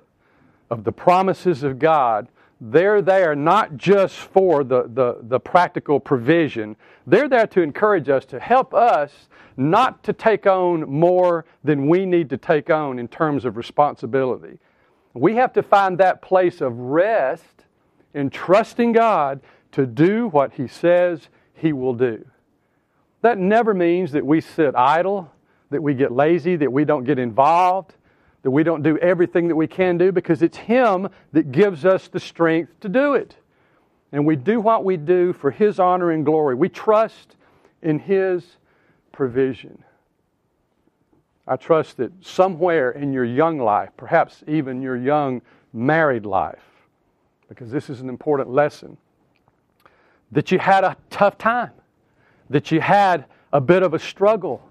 of 0.71 0.85
the 0.85 0.93
promises 0.93 1.63
of 1.63 1.79
God, 1.79 2.29
they're 2.65 3.03
there 3.03 3.35
not 3.35 3.77
just 3.77 4.15
for 4.15 4.63
the, 4.63 4.85
the, 4.95 5.19
the, 5.23 5.41
practical 5.41 5.99
provision, 5.99 6.77
they're 7.09 7.29
there 7.29 7.47
to 7.49 7.61
encourage 7.61 8.09
us, 8.09 8.25
to 8.27 8.39
help 8.39 8.73
us 8.73 9.29
not 9.57 10.05
to 10.05 10.13
take 10.13 10.47
on 10.47 10.89
more 10.89 11.45
than 11.65 11.89
we 11.89 12.07
need 12.07 12.31
to 12.31 12.37
take 12.37 12.71
on 12.71 13.01
in 13.01 13.09
terms 13.09 13.45
of 13.45 13.57
responsibility. 13.57 14.61
We 15.13 15.35
have 15.35 15.53
to 15.55 15.63
find 15.63 15.99
that 15.99 16.23
place 16.23 16.61
of 16.61 16.79
rest 16.79 17.65
in 18.15 18.31
trusting 18.31 18.93
God 18.93 19.41
to 19.73 19.85
do 19.85 20.29
what 20.29 20.53
He 20.53 20.69
says 20.69 21.29
He 21.55 21.73
will 21.73 21.95
do. 21.95 22.25
That 23.23 23.39
never 23.39 23.75
means 23.75 24.13
that 24.13 24.25
we 24.25 24.41
sit 24.41 24.77
idle, 24.77 25.33
that 25.71 25.83
we 25.83 25.95
get 25.95 26.13
lazy, 26.13 26.55
that 26.55 26.73
we 26.73 26.85
don't 26.85 27.03
get 27.03 27.19
involved 27.19 27.97
that 28.43 28.51
we 28.51 28.63
don't 28.63 28.83
do 28.83 28.99
everything 28.99 29.49
that 29.49 29.57
we 29.57 29.67
can 29.67 29.97
do 29.99 30.13
because 30.13 30.43
it's 30.43 30.57
Him 30.57 31.09
that 31.33 31.53
gives 31.53 31.85
us 31.85 32.09
the 32.09 32.21
strength 32.21 32.79
to 32.81 32.89
do 32.89 33.15
it. 33.15 33.37
And 34.11 34.27
we 34.27 34.37
do 34.37 34.61
what 34.61 34.85
we 34.85 34.97
do 34.97 35.33
for 35.33 35.51
His 35.51 35.79
honor 35.79 36.11
and 36.11 36.25
glory. 36.25 36.55
We 36.55 36.69
trust 36.69 37.37
in 37.83 37.99
His 38.01 38.57
provision. 39.13 39.85
I 41.47 41.57
trust 41.57 41.97
that 41.97 42.13
somewhere 42.25 42.91
in 42.91 43.13
your 43.13 43.25
young 43.25 43.59
life, 43.59 43.91
perhaps 43.97 44.43
even 44.47 44.83
your 44.83 44.97
young 44.97 45.43
married 45.73 46.27
life, 46.27 46.63
because 47.49 47.71
this 47.71 47.91
is 47.91 48.01
an 48.01 48.09
important 48.09 48.51
lesson, 48.51 48.97
that 50.31 50.51
you 50.51 50.59
had 50.59 50.85
a 50.85 50.97
tough 51.11 51.39
time, 51.39 51.73
that 52.51 52.71
you 52.71 52.81
had 52.81 53.27
a 53.53 53.61
bit 53.61 53.83
of 53.83 53.93
a 53.93 53.99
struggle 53.99 54.63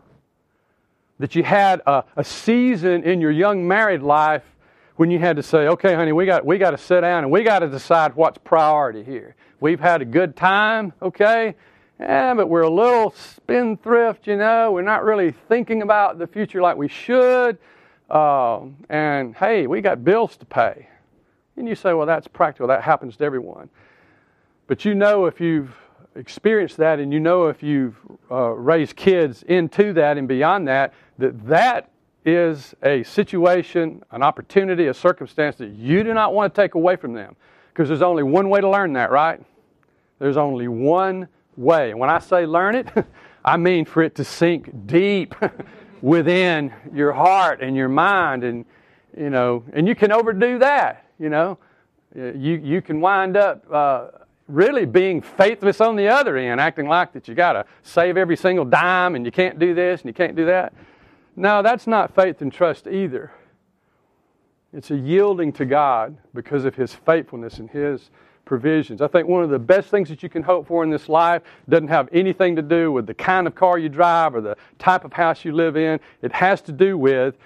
that 1.22 1.36
you 1.36 1.44
had 1.44 1.82
a, 1.86 2.04
a 2.16 2.24
season 2.24 3.04
in 3.04 3.22
your 3.22 3.32
young 3.32 3.68
married 3.68 4.02
life 4.02 4.44
when 4.96 5.12
you 5.12 5.20
had 5.20 5.36
to 5.36 5.44
say, 5.44 5.68
okay, 5.68 5.94
honey, 5.94 6.12
we 6.12 6.26
got, 6.26 6.46
we 6.46 6.58
got 6.58 6.72
to 6.72 6.78
sit 6.78 7.02
down 7.02 7.24
and 7.24 7.32
we 7.32 7.44
got 7.44 7.60
to 7.60 7.68
decide 7.68 8.16
what's 8.16 8.38
priority 8.40 9.04
here. 9.04 9.36
We've 9.60 9.80
had 9.80 10.02
a 10.02 10.06
good 10.06 10.36
time, 10.36 10.94
okay? 11.02 11.56
Yeah, 12.00 12.34
but 12.34 12.50
we're 12.50 12.64
a 12.64 12.70
little 12.70 13.12
spendthrift, 13.12 14.26
you 14.26 14.36
know. 14.36 14.72
We're 14.72 14.82
not 14.82 15.04
really 15.04 15.32
thinking 15.48 15.84
about 15.84 16.18
the 16.18 16.26
future 16.26 16.62
like 16.62 16.76
we 16.76 16.88
should. 16.88 17.60
Uh, 18.10 18.62
and 18.90 19.36
hey, 19.36 19.68
we 19.68 19.82
got 19.82 20.04
bills 20.04 20.36
to 20.38 20.46
pay. 20.46 20.88
And 21.56 21.68
you 21.68 21.76
say, 21.76 21.94
well, 21.94 22.08
that's 22.08 22.28
practical. 22.28 22.68
That 22.68 22.82
happens 22.82 23.18
to 23.18 23.24
everyone. 23.24 23.70
But 24.66 24.86
you 24.86 24.96
know, 24.96 25.28
if 25.28 25.40
you've 25.40 25.76
experienced 26.16 26.78
that 26.78 27.00
and 27.00 27.14
you 27.14 27.20
know 27.20 27.48
if 27.48 27.64
you've 27.64 27.96
uh, 28.30 28.50
raised 28.50 28.96
kids 28.96 29.44
into 29.44 29.94
that 29.94 30.18
and 30.18 30.28
beyond 30.28 30.68
that, 30.68 30.94
that 31.18 31.48
that 31.48 31.90
is 32.26 32.76
a 32.84 33.04
situation, 33.04 34.04
an 34.12 34.22
opportunity, 34.22 34.88
a 34.88 34.94
circumstance 34.94 35.56
that 35.56 35.72
you 35.72 36.04
do 36.04 36.14
not 36.14 36.34
want 36.34 36.54
to 36.54 36.62
take 36.62 36.76
away 36.76 36.96
from 36.96 37.14
them. 37.14 37.36
Because 37.70 37.88
there's 37.88 38.02
only 38.02 38.24
one 38.24 38.50
way 38.50 38.62
to 38.62 38.70
learn 38.70 38.94
that, 38.94 39.12
right? 39.12 39.42
There's 40.20 40.38
only 40.38 40.68
one 40.68 41.28
way. 41.56 41.92
And 41.92 42.00
when 42.00 42.10
I 42.10 42.20
say 42.20 42.46
learn 42.46 42.76
it, 42.76 42.88
I 43.46 43.58
mean 43.58 43.86
for 43.86 44.04
it 44.04 44.16
to 44.16 44.24
sink 44.24 44.70
deep 44.86 45.34
within 46.02 46.74
your 46.94 47.12
heart 47.12 47.62
and 47.62 47.76
your 47.76 47.90
mind 47.90 48.44
and 48.44 48.66
you 49.18 49.30
know, 49.30 49.64
and 49.74 49.88
you 49.88 49.96
can 49.96 50.12
overdo 50.12 50.60
that, 50.60 51.06
you 51.20 51.30
know. 51.30 51.58
You 52.16 52.62
you 52.64 52.82
can 52.82 53.02
wind 53.02 53.38
up 53.38 53.66
uh, 53.72 54.08
really 54.48 54.86
being 54.86 55.22
faithless 55.22 55.82
on 55.82 55.96
the 55.96 56.08
other 56.08 56.38
end, 56.38 56.60
acting 56.60 56.88
like 56.88 57.14
that 57.14 57.28
you 57.28 57.36
got 57.36 57.54
to 57.54 57.66
save 57.84 58.18
every 58.18 58.36
single 58.36 58.66
dime 58.66 59.16
and 59.16 59.26
you 59.26 59.32
can't 59.32 59.60
do 59.60 59.74
this 59.74 60.02
and 60.02 60.10
you 60.10 60.14
can't 60.14 60.36
do 60.36 60.46
that. 60.46 60.74
No, 61.36 61.62
that's 61.62 61.88
not 61.88 62.14
faith 62.14 62.42
and 62.42 62.52
trust 62.52 62.88
either. 62.88 63.32
It's 64.74 64.92
a 64.92 64.96
yielding 64.96 65.52
to 65.54 65.66
God 65.66 66.18
because 66.34 66.66
of 66.66 66.76
His 66.76 66.94
faithfulness 66.94 67.60
and 67.60 67.70
His 67.70 68.10
provisions. 68.46 69.02
I 69.02 69.08
think 69.08 69.28
one 69.28 69.44
of 69.44 69.50
the 69.50 69.60
best 69.60 69.90
things 69.90 70.10
that 70.10 70.24
you 70.24 70.30
can 70.30 70.44
hope 70.44 70.68
for 70.68 70.84
in 70.84 70.90
this 70.90 71.08
life 71.08 71.42
doesn't 71.70 71.88
have 71.88 72.10
anything 72.12 72.56
to 72.56 72.62
do 72.62 72.92
with 72.92 73.06
the 73.08 73.14
kind 73.14 73.48
of 73.48 73.56
car 73.56 73.78
you 73.78 73.90
drive 73.90 74.36
or 74.36 74.42
the 74.42 74.58
type 74.80 75.06
of 75.06 75.14
house 75.14 75.46
you 75.46 75.54
live 75.54 75.78
in. 75.78 76.00
It 76.22 76.34
has 76.34 76.62
to 76.64 76.72
do 76.72 76.98
with 76.98 77.38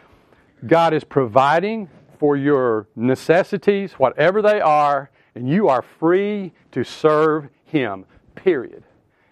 God 0.66 0.94
is 0.94 1.04
providing 1.04 1.90
for 2.18 2.38
your 2.38 2.88
necessities, 2.96 3.94
whatever 3.94 4.42
they 4.42 4.62
are, 4.62 5.10
and 5.36 5.48
you 5.48 5.68
are 5.68 5.82
free 5.82 6.54
to 6.72 6.84
serve 6.84 7.50
Him, 7.66 8.06
period. 8.36 8.84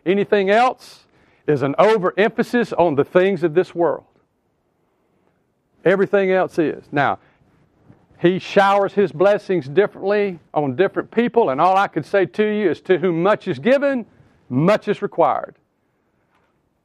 Anything 0.06 0.50
else 0.50 1.06
is 1.48 1.62
an 1.62 1.76
overemphasis 1.80 2.74
on 2.74 2.96
the 2.96 3.04
things 3.04 3.44
of 3.44 3.54
this 3.54 3.74
world. 3.74 4.06
Everything 5.86 6.32
else 6.32 6.60
is. 6.60 6.84
Now, 6.92 7.20
he 8.20 8.40
showers 8.40 8.94
his 8.94 9.12
blessings 9.12 9.68
differently 9.68 10.40
on 10.54 10.78
different 10.78 11.12
people, 11.12 11.50
and 11.50 11.60
all 11.60 11.76
I 11.76 11.88
could 11.88 12.06
say 12.06 12.26
to 12.26 12.44
you 12.44 12.72
is 12.72 12.80
to 12.82 12.98
whom 12.98 13.22
much 13.22 13.50
is 13.50 13.60
given, 13.60 14.06
much 14.48 14.88
is 14.88 15.02
required. 15.02 15.56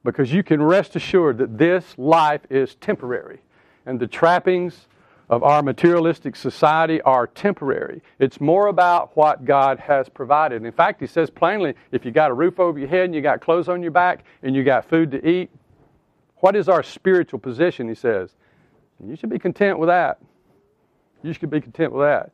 Because 0.02 0.32
you 0.32 0.42
can 0.42 0.60
rest 0.60 0.96
assured 0.96 1.38
that 1.38 1.56
this 1.56 1.96
life 1.96 2.40
is 2.50 2.74
temporary, 2.76 3.38
and 3.86 4.00
the 4.00 4.06
trappings 4.08 4.88
of 5.30 5.42
our 5.42 5.62
materialistic 5.62 6.34
society 6.34 7.00
are 7.02 7.26
temporary. 7.26 8.00
It's 8.18 8.40
more 8.40 8.68
about 8.68 9.16
what 9.16 9.44
God 9.44 9.78
has 9.78 10.08
provided. 10.08 10.64
In 10.64 10.72
fact, 10.72 11.00
he 11.00 11.06
says 11.06 11.28
plainly 11.28 11.74
if 11.92 12.04
you 12.04 12.10
got 12.10 12.30
a 12.30 12.34
roof 12.34 12.58
over 12.58 12.78
your 12.78 12.88
head 12.88 13.04
and 13.04 13.14
you 13.14 13.20
got 13.20 13.40
clothes 13.40 13.68
on 13.68 13.82
your 13.82 13.90
back 13.90 14.24
and 14.42 14.56
you 14.56 14.64
got 14.64 14.88
food 14.88 15.10
to 15.10 15.28
eat, 15.28 15.50
what 16.36 16.56
is 16.56 16.68
our 16.68 16.82
spiritual 16.82 17.38
position? 17.38 17.88
He 17.88 17.94
says. 17.94 18.30
You 19.06 19.16
should 19.16 19.30
be 19.30 19.38
content 19.38 19.78
with 19.78 19.88
that. 19.88 20.18
You 21.22 21.32
should 21.32 21.50
be 21.50 21.60
content 21.60 21.92
with 21.92 22.02
that. 22.02 22.32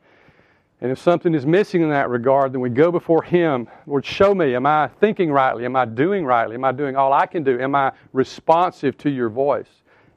And 0.80 0.90
if 0.90 0.98
something 0.98 1.34
is 1.34 1.46
missing 1.46 1.82
in 1.82 1.90
that 1.90 2.10
regard, 2.10 2.52
then 2.52 2.60
we 2.60 2.68
go 2.68 2.90
before 2.90 3.22
Him. 3.22 3.68
Lord, 3.86 4.04
show 4.04 4.34
me. 4.34 4.54
Am 4.54 4.66
I 4.66 4.88
thinking 5.00 5.30
rightly? 5.30 5.64
Am 5.64 5.76
I 5.76 5.84
doing 5.84 6.24
rightly? 6.24 6.54
Am 6.54 6.64
I 6.64 6.72
doing 6.72 6.96
all 6.96 7.12
I 7.12 7.26
can 7.26 7.42
do? 7.42 7.58
Am 7.60 7.74
I 7.74 7.92
responsive 8.12 8.96
to 8.98 9.10
your 9.10 9.28
voice? 9.28 9.68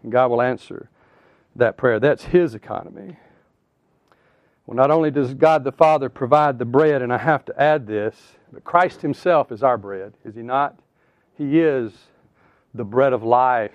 And 0.03 0.12
God 0.12 0.29
will 0.29 0.41
answer 0.41 0.89
that 1.58 1.78
prayer. 1.78 2.00
That's 2.00 2.24
His 2.26 2.56
economy. 2.56 3.18
Well, 4.66 4.76
not 4.76 4.92
only 4.92 5.12
does 5.12 5.34
God 5.34 5.64
the 5.64 5.72
Father 5.72 6.10
provide 6.10 6.60
the 6.60 6.66
bread, 6.66 7.02
and 7.02 7.14
I 7.14 7.18
have 7.18 7.46
to 7.46 7.62
add 7.62 7.88
this, 7.88 8.16
but 8.52 8.64
Christ 8.64 9.02
Himself 9.02 9.52
is 9.52 9.64
our 9.64 9.78
bread, 9.78 10.14
is 10.26 10.36
He 10.36 10.42
not? 10.42 10.80
He 11.38 11.60
is 11.60 11.94
the 12.74 12.84
bread 12.84 13.14
of 13.14 13.24
life. 13.24 13.72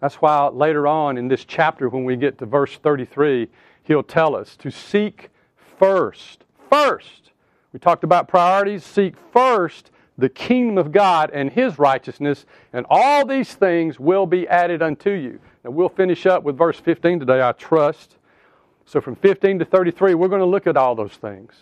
That's 0.00 0.16
why 0.16 0.48
later 0.48 0.86
on 0.86 1.18
in 1.18 1.28
this 1.28 1.44
chapter, 1.44 1.88
when 1.88 2.04
we 2.04 2.16
get 2.16 2.38
to 2.38 2.46
verse 2.46 2.76
33, 2.76 3.48
He'll 3.82 4.02
tell 4.02 4.36
us 4.36 4.56
to 4.56 4.70
seek 4.70 5.30
first, 5.78 6.44
first. 6.70 7.30
We 7.72 7.78
talked 7.78 8.04
about 8.04 8.28
priorities. 8.28 8.84
Seek 8.84 9.14
first 9.32 9.90
the 10.18 10.28
kingdom 10.28 10.76
of 10.76 10.90
God 10.90 11.30
and 11.32 11.50
his 11.50 11.78
righteousness, 11.78 12.44
and 12.72 12.84
all 12.90 13.24
these 13.24 13.54
things 13.54 14.00
will 14.00 14.26
be 14.26 14.48
added 14.48 14.82
unto 14.82 15.12
you. 15.12 15.38
Now, 15.68 15.72
we'll 15.72 15.90
finish 15.90 16.24
up 16.24 16.44
with 16.44 16.56
verse 16.56 16.80
15 16.80 17.20
today, 17.20 17.42
I 17.42 17.52
trust. 17.52 18.16
So, 18.86 19.02
from 19.02 19.16
15 19.16 19.58
to 19.58 19.64
33, 19.66 20.14
we're 20.14 20.28
going 20.28 20.40
to 20.40 20.46
look 20.46 20.66
at 20.66 20.78
all 20.78 20.94
those 20.94 21.12
things 21.12 21.52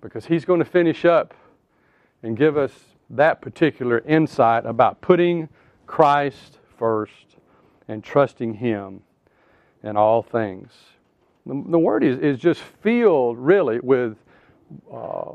because 0.00 0.24
he's 0.24 0.46
going 0.46 0.60
to 0.60 0.64
finish 0.64 1.04
up 1.04 1.34
and 2.22 2.38
give 2.38 2.56
us 2.56 2.72
that 3.10 3.42
particular 3.42 3.98
insight 4.06 4.64
about 4.64 5.02
putting 5.02 5.50
Christ 5.86 6.58
first 6.78 7.36
and 7.86 8.02
trusting 8.02 8.54
him 8.54 9.02
in 9.82 9.98
all 9.98 10.22
things. 10.22 10.72
The, 11.44 11.62
the 11.68 11.78
word 11.78 12.02
is, 12.02 12.18
is 12.18 12.38
just 12.38 12.62
filled, 12.62 13.36
really, 13.36 13.78
with 13.80 14.16
uh, 14.90 15.32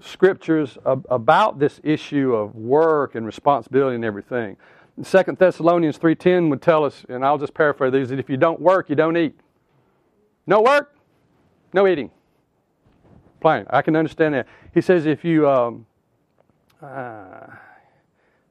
scriptures 0.00 0.76
ab- 0.84 1.06
about 1.08 1.58
this 1.58 1.80
issue 1.82 2.34
of 2.34 2.54
work 2.54 3.14
and 3.14 3.24
responsibility 3.24 3.94
and 3.94 4.04
everything. 4.04 4.58
Second 5.02 5.38
Thessalonians 5.38 5.98
3.10 5.98 6.50
would 6.50 6.62
tell 6.62 6.84
us, 6.84 7.04
and 7.08 7.24
I'll 7.24 7.38
just 7.38 7.52
paraphrase 7.52 7.92
these, 7.92 8.10
that 8.10 8.20
if 8.20 8.30
you 8.30 8.36
don't 8.36 8.60
work, 8.60 8.88
you 8.88 8.94
don't 8.94 9.16
eat. 9.16 9.34
No 10.46 10.60
work, 10.60 10.94
no 11.72 11.86
eating. 11.88 12.10
Plain. 13.40 13.66
I 13.70 13.82
can 13.82 13.96
understand 13.96 14.34
that. 14.34 14.46
He 14.72 14.80
says 14.80 15.06
if 15.06 15.24
you, 15.24 15.48
um, 15.48 15.86
uh, 16.80 17.46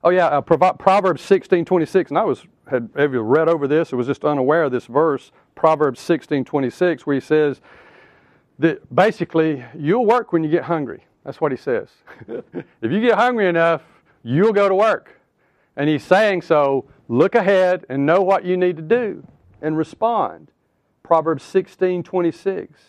oh 0.03 0.09
yeah, 0.09 0.27
uh, 0.27 0.41
Proverbs 0.41 1.21
16.26, 1.21 2.09
and 2.09 2.17
I 2.17 2.23
was, 2.23 2.45
had, 2.67 2.89
have 2.97 3.13
you 3.13 3.21
read 3.21 3.47
over 3.47 3.67
this 3.67 3.93
or 3.93 3.97
was 3.97 4.07
just 4.07 4.25
unaware 4.25 4.65
of 4.65 4.71
this 4.71 4.85
verse, 4.85 5.31
Proverbs 5.55 6.01
16.26, 6.01 7.01
where 7.01 7.13
he 7.13 7.21
says 7.21 7.62
that 8.59 8.93
basically 8.93 9.63
you'll 9.77 10.05
work 10.05 10.33
when 10.33 10.43
you 10.43 10.50
get 10.50 10.63
hungry. 10.63 11.05
That's 11.23 11.39
what 11.39 11.53
he 11.53 11.57
says. 11.57 11.88
if 12.27 12.91
you 12.91 13.00
get 13.00 13.15
hungry 13.15 13.47
enough, 13.47 13.81
you'll 14.23 14.53
go 14.53 14.67
to 14.67 14.75
work. 14.75 15.21
And 15.75 15.89
he's 15.89 16.03
saying 16.03 16.44
so, 16.44 16.86
look 17.08 17.36
ahead 17.36 17.86
and 17.89 18.06
know 18.06 18.22
what 18.22 18.46
you 18.46 18.58
need 18.58 18.77
to 18.77 18.84
do 18.84 19.25
and 19.62 19.77
respond. 19.77 20.51
Proverbs 21.01 21.44
16 21.44 22.03
26. 22.03 22.80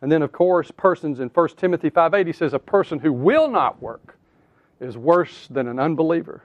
And 0.00 0.12
then, 0.12 0.22
of 0.22 0.30
course, 0.30 0.70
persons 0.76 1.18
in 1.18 1.28
1 1.28 1.48
Timothy 1.56 1.90
5 1.90 2.14
8, 2.14 2.26
he 2.26 2.32
says, 2.32 2.54
a 2.54 2.58
person 2.58 3.00
who 3.00 3.12
will 3.12 3.48
not 3.48 3.82
work 3.82 4.16
is 4.80 4.96
worse 4.96 5.48
than 5.48 5.66
an 5.66 5.78
unbeliever. 5.78 6.42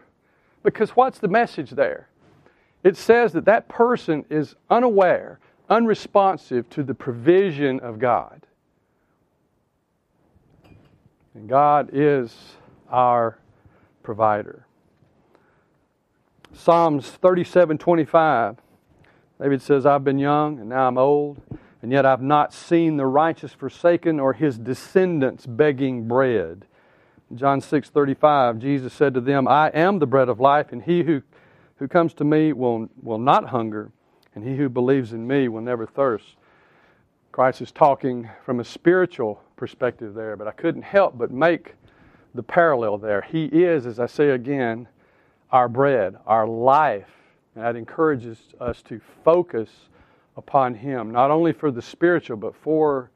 Because 0.63 0.91
what's 0.91 1.19
the 1.19 1.27
message 1.27 1.71
there? 1.71 2.07
It 2.83 2.97
says 2.97 3.33
that 3.33 3.45
that 3.45 3.67
person 3.67 4.25
is 4.29 4.55
unaware, 4.69 5.39
unresponsive 5.69 6.69
to 6.71 6.83
the 6.83 6.93
provision 6.93 7.79
of 7.79 7.99
God. 7.99 8.45
And 11.35 11.47
God 11.47 11.89
is 11.93 12.35
our 12.89 13.37
provider. 14.03 14.65
Psalms 16.53 17.09
37 17.09 17.77
25. 17.79 18.57
David 19.41 19.61
says, 19.61 19.85
I've 19.85 20.03
been 20.03 20.19
young 20.19 20.59
and 20.59 20.69
now 20.69 20.87
I'm 20.87 20.97
old, 20.97 21.41
and 21.81 21.91
yet 21.91 22.05
I've 22.05 22.21
not 22.21 22.53
seen 22.53 22.95
the 22.95 23.07
righteous 23.07 23.51
forsaken 23.51 24.19
or 24.19 24.33
his 24.33 24.57
descendants 24.57 25.45
begging 25.45 26.07
bread. 26.07 26.65
John 27.35 27.59
6 27.59 27.89
35, 27.89 28.59
Jesus 28.59 28.93
said 28.93 29.15
to 29.15 29.21
them, 29.21 29.47
I 29.47 29.69
am 29.69 29.97
the 29.99 30.05
bread 30.05 30.29
of 30.29 30.39
life, 30.39 30.71
and 30.71 30.83
he 30.83 31.03
who, 31.03 31.23
who 31.77 31.87
comes 31.87 32.13
to 32.15 32.23
me 32.23 32.53
will, 32.53 32.87
will 33.01 33.17
not 33.17 33.49
hunger, 33.49 33.91
and 34.35 34.47
he 34.47 34.55
who 34.55 34.69
believes 34.69 35.11
in 35.11 35.25
me 35.25 35.47
will 35.47 35.61
never 35.61 35.87
thirst. 35.87 36.35
Christ 37.31 37.61
is 37.61 37.71
talking 37.71 38.29
from 38.45 38.59
a 38.59 38.63
spiritual 38.63 39.41
perspective 39.55 40.13
there, 40.13 40.37
but 40.37 40.47
I 40.47 40.51
couldn't 40.51 40.83
help 40.83 41.17
but 41.17 41.31
make 41.31 41.73
the 42.35 42.43
parallel 42.43 42.99
there. 42.99 43.21
He 43.23 43.45
is, 43.45 43.87
as 43.87 43.99
I 43.99 44.05
say 44.05 44.29
again, 44.29 44.87
our 45.53 45.69
bread, 45.69 46.17
our 46.25 46.45
life. 46.45 47.07
And 47.55 47.63
that 47.63 47.77
encourages 47.77 48.37
us 48.59 48.81
to 48.83 48.99
focus 49.23 49.69
upon 50.35 50.75
Him, 50.75 51.11
not 51.11 51.31
only 51.31 51.53
for 51.53 51.71
the 51.71 51.81
spiritual, 51.81 52.35
but 52.35 52.53
for 52.53 53.09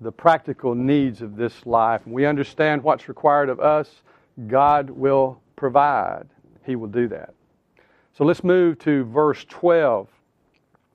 the 0.00 0.10
practical 0.10 0.74
needs 0.74 1.22
of 1.22 1.36
this 1.36 1.64
life. 1.64 2.00
we 2.04 2.26
understand 2.26 2.82
what's 2.82 3.08
required 3.08 3.48
of 3.48 3.60
us, 3.60 4.02
God 4.48 4.90
will 4.90 5.40
provide. 5.54 6.26
He 6.66 6.74
will 6.74 6.88
do 6.88 7.06
that. 7.08 7.32
So 8.12 8.24
let's 8.24 8.42
move 8.42 8.80
to 8.80 9.04
verse 9.04 9.44
12 9.48 10.08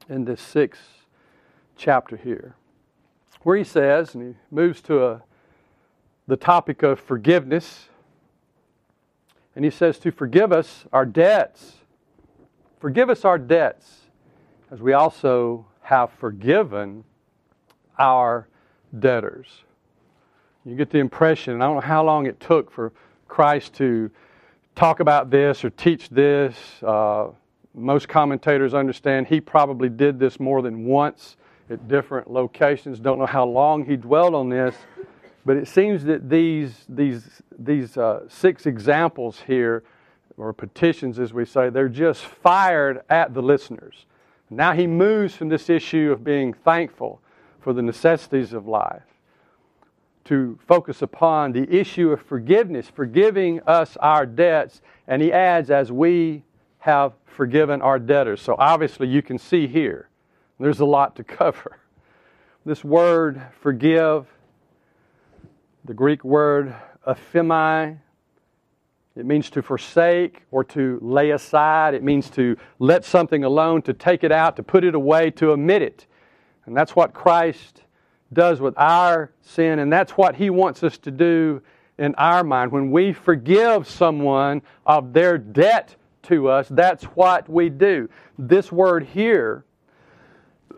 in 0.10 0.26
this 0.26 0.42
sixth 0.42 1.06
chapter 1.78 2.18
here 2.18 2.56
where 3.44 3.58
he 3.58 3.64
says, 3.64 4.16
and 4.16 4.36
he 4.36 4.40
moves 4.52 4.82
to 4.82 5.06
a, 5.06 5.24
the 6.28 6.38
topic 6.38 6.84
of 6.84 7.00
forgiveness, 7.00 7.89
and 9.56 9.66
he 9.66 9.72
says 9.72 10.00
to 10.00 10.12
forgive 10.12 10.52
us 10.52 10.86
our 10.94 11.06
debts. 11.06 11.74
Forgive 12.80 13.10
us 13.10 13.26
our 13.26 13.38
debts, 13.38 14.02
as 14.72 14.82
we 14.82 14.94
also 14.94 15.66
have 15.82 16.12
forgiven 16.14 17.04
our 17.98 18.48
debtors. 18.98 19.48
You 20.66 20.76
get 20.76 20.90
the 20.90 21.00
impression, 21.00 21.54
and 21.54 21.64
I 21.64 21.68
don't 21.68 21.76
know 21.76 21.82
how 21.82 22.04
long 22.04 22.26
it 22.26 22.40
took 22.40 22.72
for 22.72 22.94
Christ 23.28 23.74
to 23.76 24.10
talk 24.76 25.00
about 25.00 25.30
this 25.30 25.64
or 25.66 25.70
teach 25.72 26.10
this. 26.10 26.56
Uh, 26.82 27.30
most 27.74 28.08
commentators 28.08 28.74
understand 28.74 29.28
he 29.28 29.42
probably 29.42 29.90
did 29.90 30.20
this 30.20 30.40
more 30.40 30.62
than 30.62 30.86
once 30.86 31.38
at 31.70 31.88
different 31.88 32.30
locations. 32.30 33.00
Don't 33.00 33.20
know 33.20 33.26
how 33.26 33.46
long 33.46 33.86
he 33.86 33.96
dwelled 33.96 34.36
on 34.36 34.50
this, 34.50 34.76
but 35.50 35.58
it 35.58 35.68
seems 35.68 36.04
that 36.04 36.30
these, 36.30 36.86
these, 36.88 37.42
these 37.58 37.98
uh, 37.98 38.20
six 38.30 38.68
examples 38.68 39.42
here, 39.48 39.84
or 40.38 40.54
petitions 40.54 41.18
as 41.18 41.34
we 41.34 41.44
say, 41.44 41.72
they're 41.72 41.90
just 41.90 42.24
fired 42.24 43.02
at 43.10 43.34
the 43.34 43.42
listeners. 43.42 44.06
Now 44.52 44.74
he 44.74 44.86
moves 44.86 45.34
from 45.34 45.50
this 45.50 45.68
issue 45.68 46.12
of 46.12 46.24
being 46.24 46.54
thankful 46.54 47.20
for 47.62 47.74
the 47.74 47.82
necessities 47.82 48.54
of 48.54 48.68
life 48.68 49.02
to 50.26 50.60
focus 50.68 51.02
upon 51.02 51.54
the 51.54 51.68
issue 51.76 52.12
of 52.12 52.22
forgiveness, 52.22 52.88
forgiving 52.88 53.60
us 53.66 53.98
our 54.02 54.28
debts, 54.28 54.84
and 55.08 55.20
he 55.20 55.34
adds, 55.34 55.72
as 55.72 55.92
we 55.92 56.44
have 56.78 57.14
forgiven 57.26 57.82
our 57.82 57.98
debtors. 57.98 58.40
So 58.40 58.56
obviously 58.60 59.08
you 59.08 59.24
can 59.24 59.40
see 59.40 59.66
here 59.66 60.10
there's 60.60 60.80
a 60.80 60.86
lot 60.86 61.16
to 61.16 61.24
cover. 61.40 61.80
This 62.68 62.84
word, 62.84 63.42
forgive, 63.62 64.28
the 65.90 65.96
Greek 65.96 66.24
word 66.24 66.76
aphemi, 67.08 67.98
it 69.16 69.26
means 69.26 69.50
to 69.50 69.64
forsake 69.64 70.44
or 70.52 70.64
to 70.66 71.00
lay 71.02 71.32
aside. 71.32 71.96
It 71.96 72.04
means 72.04 72.30
to 72.30 72.58
let 72.78 73.04
something 73.04 73.44
alone, 73.44 73.82
to 73.82 73.94
take 73.94 74.24
it 74.24 74.32
out, 74.32 74.56
to 74.58 74.62
put 74.62 74.84
it 74.84 74.94
away, 74.94 75.32
to 75.32 75.50
omit 75.50 75.82
it. 75.82 76.06
And 76.68 76.78
that's 76.78 76.96
what 76.96 77.12
Christ 77.12 77.82
does 78.32 78.62
with 78.62 78.76
our 78.78 79.32
sin, 79.42 79.80
and 79.80 79.92
that's 79.92 80.12
what 80.12 80.36
He 80.36 80.52
wants 80.52 80.84
us 80.84 81.00
to 81.00 81.10
do 81.10 81.60
in 81.98 82.14
our 82.20 82.44
mind. 82.44 82.72
When 82.72 82.92
we 82.92 83.12
forgive 83.12 83.88
someone 83.88 84.62
of 84.86 85.12
their 85.12 85.40
debt 85.40 85.96
to 86.24 86.50
us, 86.50 86.68
that's 86.70 87.06
what 87.06 87.50
we 87.50 87.68
do. 87.68 88.08
This 88.38 88.72
word 88.72 89.08
here 89.08 89.66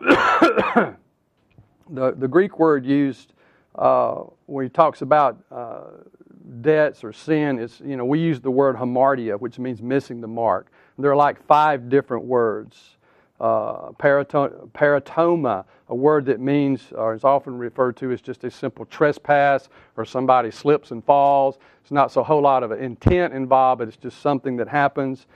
the, 1.92 2.14
the 2.16 2.28
Greek 2.28 2.58
word 2.58 2.86
used 2.86 3.31
uh, 3.74 4.22
when 4.46 4.64
he 4.64 4.68
talks 4.68 5.02
about 5.02 5.38
uh, 5.50 5.82
debts 6.60 7.04
or 7.04 7.12
sin 7.12 7.58
is, 7.58 7.80
you 7.84 7.96
know, 7.96 8.04
we 8.04 8.20
use 8.20 8.40
the 8.40 8.50
word 8.50 8.76
hamartia, 8.76 9.38
which 9.38 9.58
means 9.58 9.82
missing 9.82 10.20
the 10.20 10.28
mark. 10.28 10.70
There 10.98 11.10
are 11.10 11.16
like 11.16 11.44
five 11.46 11.88
different 11.88 12.24
words. 12.24 12.96
Uh, 13.40 13.90
paraptoma, 13.92 15.64
a 15.88 15.94
word 15.94 16.26
that 16.26 16.38
means, 16.38 16.92
or 16.92 17.12
is 17.12 17.24
often 17.24 17.58
referred 17.58 17.96
to 17.96 18.12
as 18.12 18.20
just 18.20 18.44
a 18.44 18.50
simple 18.50 18.84
trespass, 18.84 19.68
or 19.96 20.04
somebody 20.04 20.50
slips 20.50 20.92
and 20.92 21.04
falls. 21.04 21.58
It's 21.82 21.90
not 21.90 22.12
so 22.12 22.22
whole 22.22 22.42
lot 22.42 22.62
of 22.62 22.70
intent 22.70 23.34
involved, 23.34 23.80
but 23.80 23.88
it's 23.88 23.96
just 23.96 24.20
something 24.20 24.56
that 24.58 24.68
happens 24.68 25.26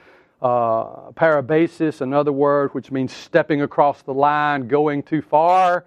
uh, 0.42 1.10
parabasis, 1.12 2.00
another 2.00 2.32
word 2.32 2.74
which 2.74 2.92
means 2.92 3.12
stepping 3.12 3.62
across 3.62 4.02
the 4.02 4.14
line, 4.14 4.68
going 4.68 5.02
too 5.02 5.22
far, 5.22 5.84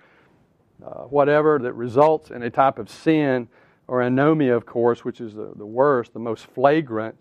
uh, 0.86 1.04
whatever, 1.04 1.60
that 1.60 1.74
results 1.74 2.32
in 2.32 2.44
a 2.44 2.50
type 2.50 2.80
of 2.80 2.90
sin, 2.90 3.48
or 3.88 4.02
anomia, 4.02 4.56
of 4.56 4.66
course, 4.66 5.04
which 5.04 5.20
is 5.20 5.34
the, 5.34 5.52
the 5.56 5.66
worst, 5.66 6.14
the 6.14 6.20
most 6.20 6.46
flagrant, 6.46 7.16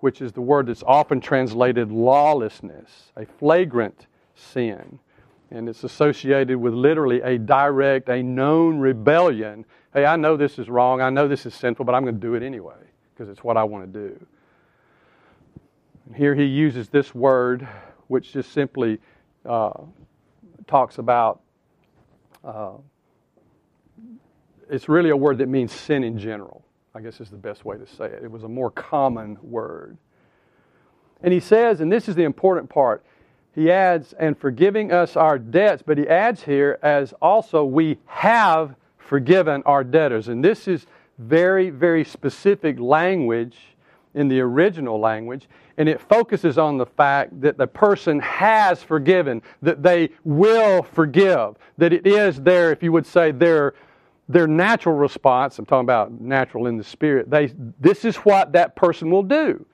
which 0.00 0.20
is 0.20 0.32
the 0.32 0.40
word 0.40 0.66
that's 0.66 0.82
often 0.82 1.20
translated 1.20 1.90
lawlessness, 1.90 3.12
a 3.16 3.24
flagrant 3.24 4.06
sin. 4.34 4.98
And 5.50 5.68
it's 5.68 5.84
associated 5.84 6.56
with 6.58 6.74
literally 6.74 7.20
a 7.22 7.38
direct, 7.38 8.08
a 8.08 8.22
known 8.22 8.78
rebellion. 8.78 9.64
Hey, 9.94 10.04
I 10.04 10.16
know 10.16 10.36
this 10.36 10.58
is 10.58 10.68
wrong, 10.68 11.00
I 11.00 11.08
know 11.08 11.28
this 11.28 11.46
is 11.46 11.54
sinful, 11.54 11.84
but 11.84 11.94
I'm 11.94 12.02
going 12.02 12.14
to 12.14 12.20
do 12.20 12.34
it 12.34 12.42
anyway 12.42 12.74
because 13.14 13.30
it's 13.30 13.44
what 13.44 13.56
I 13.56 13.64
want 13.64 13.92
to 13.92 14.08
do. 14.08 14.26
And 16.06 16.16
Here 16.16 16.34
he 16.34 16.44
uses 16.44 16.88
this 16.88 17.14
word, 17.14 17.66
which 18.08 18.32
just 18.32 18.52
simply 18.52 18.98
uh, 19.46 19.72
talks 20.66 20.98
about, 20.98 21.40
uh, 22.44 22.72
it's 24.72 24.88
really 24.88 25.10
a 25.10 25.16
word 25.16 25.38
that 25.38 25.48
means 25.48 25.70
sin 25.70 26.02
in 26.02 26.18
general. 26.18 26.64
I 26.94 27.00
guess 27.00 27.20
is 27.20 27.30
the 27.30 27.36
best 27.36 27.64
way 27.64 27.76
to 27.76 27.86
say 27.86 28.06
it. 28.06 28.24
It 28.24 28.30
was 28.30 28.42
a 28.42 28.48
more 28.48 28.70
common 28.70 29.38
word. 29.42 29.96
And 31.22 31.32
he 31.32 31.40
says, 31.40 31.80
and 31.80 31.92
this 31.92 32.08
is 32.08 32.14
the 32.14 32.24
important 32.24 32.68
part, 32.68 33.04
he 33.54 33.70
adds, 33.70 34.14
and 34.18 34.36
forgiving 34.36 34.92
us 34.92 35.14
our 35.14 35.38
debts, 35.38 35.82
but 35.86 35.98
he 35.98 36.08
adds 36.08 36.42
here, 36.42 36.78
as 36.82 37.12
also 37.20 37.64
we 37.64 37.98
have 38.06 38.74
forgiven 38.96 39.62
our 39.66 39.84
debtors. 39.84 40.28
And 40.28 40.42
this 40.42 40.66
is 40.66 40.86
very, 41.18 41.68
very 41.68 42.02
specific 42.02 42.80
language 42.80 43.56
in 44.14 44.28
the 44.28 44.40
original 44.40 44.98
language, 44.98 45.48
and 45.76 45.88
it 45.88 46.00
focuses 46.00 46.58
on 46.58 46.78
the 46.78 46.86
fact 46.86 47.40
that 47.40 47.56
the 47.56 47.66
person 47.66 48.20
has 48.20 48.82
forgiven, 48.82 49.42
that 49.60 49.82
they 49.82 50.10
will 50.24 50.82
forgive, 50.82 51.56
that 51.78 51.92
it 51.92 52.06
is 52.06 52.40
their, 52.40 52.72
if 52.72 52.82
you 52.82 52.92
would 52.92 53.06
say, 53.06 53.32
their, 53.32 53.74
their 54.28 54.46
natural 54.46 54.94
response. 54.94 55.58
I'm 55.58 55.66
talking 55.66 55.84
about 55.84 56.20
natural 56.20 56.66
in 56.66 56.76
the 56.76 56.84
spirit. 56.84 57.30
They, 57.30 57.52
this 57.80 58.04
is 58.04 58.16
what 58.16 58.52
that 58.52 58.76
person 58.76 59.10
will 59.10 59.22
do. 59.22 59.66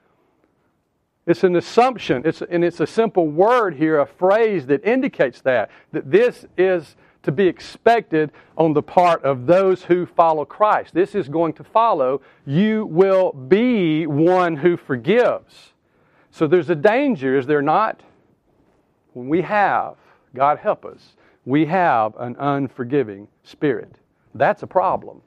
It's 1.27 1.43
an 1.43 1.55
assumption, 1.55 2.23
it's, 2.25 2.41
and 2.41 2.63
it's 2.63 2.79
a 2.79 2.87
simple 2.87 3.27
word 3.27 3.75
here, 3.75 3.99
a 3.99 4.07
phrase 4.07 4.65
that 4.65 4.83
indicates 4.83 5.41
that, 5.41 5.69
that 5.91 6.09
this 6.09 6.45
is 6.57 6.95
to 7.21 7.31
be 7.31 7.45
expected 7.45 8.31
on 8.57 8.73
the 8.73 8.81
part 8.81 9.23
of 9.23 9.45
those 9.45 9.83
who 9.83 10.05
follow 10.05 10.45
Christ. 10.45 10.93
This 10.93 11.13
is 11.13 11.29
going 11.29 11.53
to 11.53 11.63
follow. 11.63 12.21
You 12.45 12.85
will 12.87 13.33
be 13.33 14.07
one 14.07 14.55
who 14.55 14.77
forgives. 14.77 15.73
So 16.31 16.47
there's 16.47 16.69
a 16.69 16.75
danger, 16.75 17.37
is 17.37 17.45
there 17.45 17.61
not? 17.61 18.01
When 19.13 19.27
we 19.27 19.41
have, 19.41 19.97
God 20.33 20.59
help 20.59 20.85
us, 20.85 21.15
we 21.45 21.65
have 21.65 22.15
an 22.17 22.35
unforgiving 22.39 23.27
spirit. 23.43 23.95
That's 24.33 24.63
a 24.63 24.67
problem. 24.67 25.21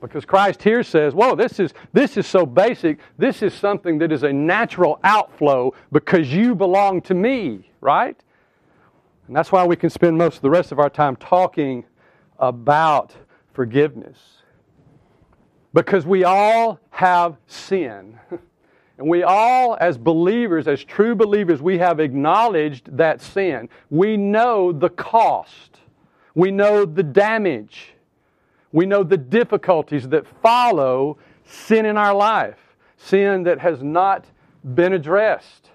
Because 0.00 0.24
Christ 0.24 0.62
here 0.62 0.82
says, 0.82 1.14
whoa, 1.14 1.34
this 1.34 1.58
is, 1.58 1.72
this 1.92 2.16
is 2.16 2.26
so 2.26 2.44
basic. 2.44 2.98
This 3.16 3.42
is 3.42 3.54
something 3.54 3.98
that 3.98 4.12
is 4.12 4.22
a 4.22 4.32
natural 4.32 5.00
outflow 5.02 5.72
because 5.92 6.30
you 6.30 6.54
belong 6.54 7.00
to 7.02 7.14
me, 7.14 7.70
right? 7.80 8.20
And 9.26 9.34
that's 9.34 9.50
why 9.50 9.64
we 9.64 9.76
can 9.76 9.88
spend 9.88 10.18
most 10.18 10.36
of 10.36 10.42
the 10.42 10.50
rest 10.50 10.72
of 10.72 10.78
our 10.78 10.90
time 10.90 11.16
talking 11.16 11.84
about 12.38 13.14
forgiveness. 13.54 14.18
Because 15.72 16.04
we 16.04 16.24
all 16.24 16.80
have 16.90 17.36
sin. 17.46 18.18
And 18.96 19.08
we 19.08 19.24
all, 19.24 19.76
as 19.80 19.98
believers, 19.98 20.68
as 20.68 20.84
true 20.84 21.14
believers, 21.16 21.60
we 21.60 21.78
have 21.78 21.98
acknowledged 21.98 22.96
that 22.96 23.20
sin. 23.20 23.68
We 23.90 24.16
know 24.16 24.70
the 24.70 24.88
cost. 24.88 25.80
We 26.34 26.52
know 26.52 26.84
the 26.84 27.02
damage. 27.02 27.93
We 28.74 28.86
know 28.86 29.04
the 29.04 29.16
difficulties 29.16 30.08
that 30.08 30.26
follow 30.42 31.16
sin 31.44 31.86
in 31.86 31.96
our 31.96 32.12
life. 32.12 32.58
Sin 32.96 33.44
that 33.44 33.60
has 33.60 33.84
not 33.84 34.26
been 34.74 34.92
addressed. 34.92 35.70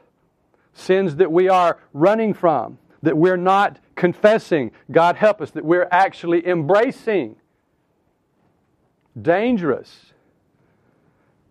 Sins 0.73 1.15
that 1.15 1.31
we 1.31 1.47
are 1.47 1.79
running 1.93 2.33
from 2.33 2.77
that 3.01 3.15
we're 3.15 3.37
not 3.37 3.79
confessing. 3.95 4.71
God 4.91 5.15
help 5.15 5.39
us, 5.39 5.51
that 5.51 5.63
we're 5.63 5.87
actually 5.91 6.45
embracing. 6.45 7.37
Dangerous. 9.21 10.11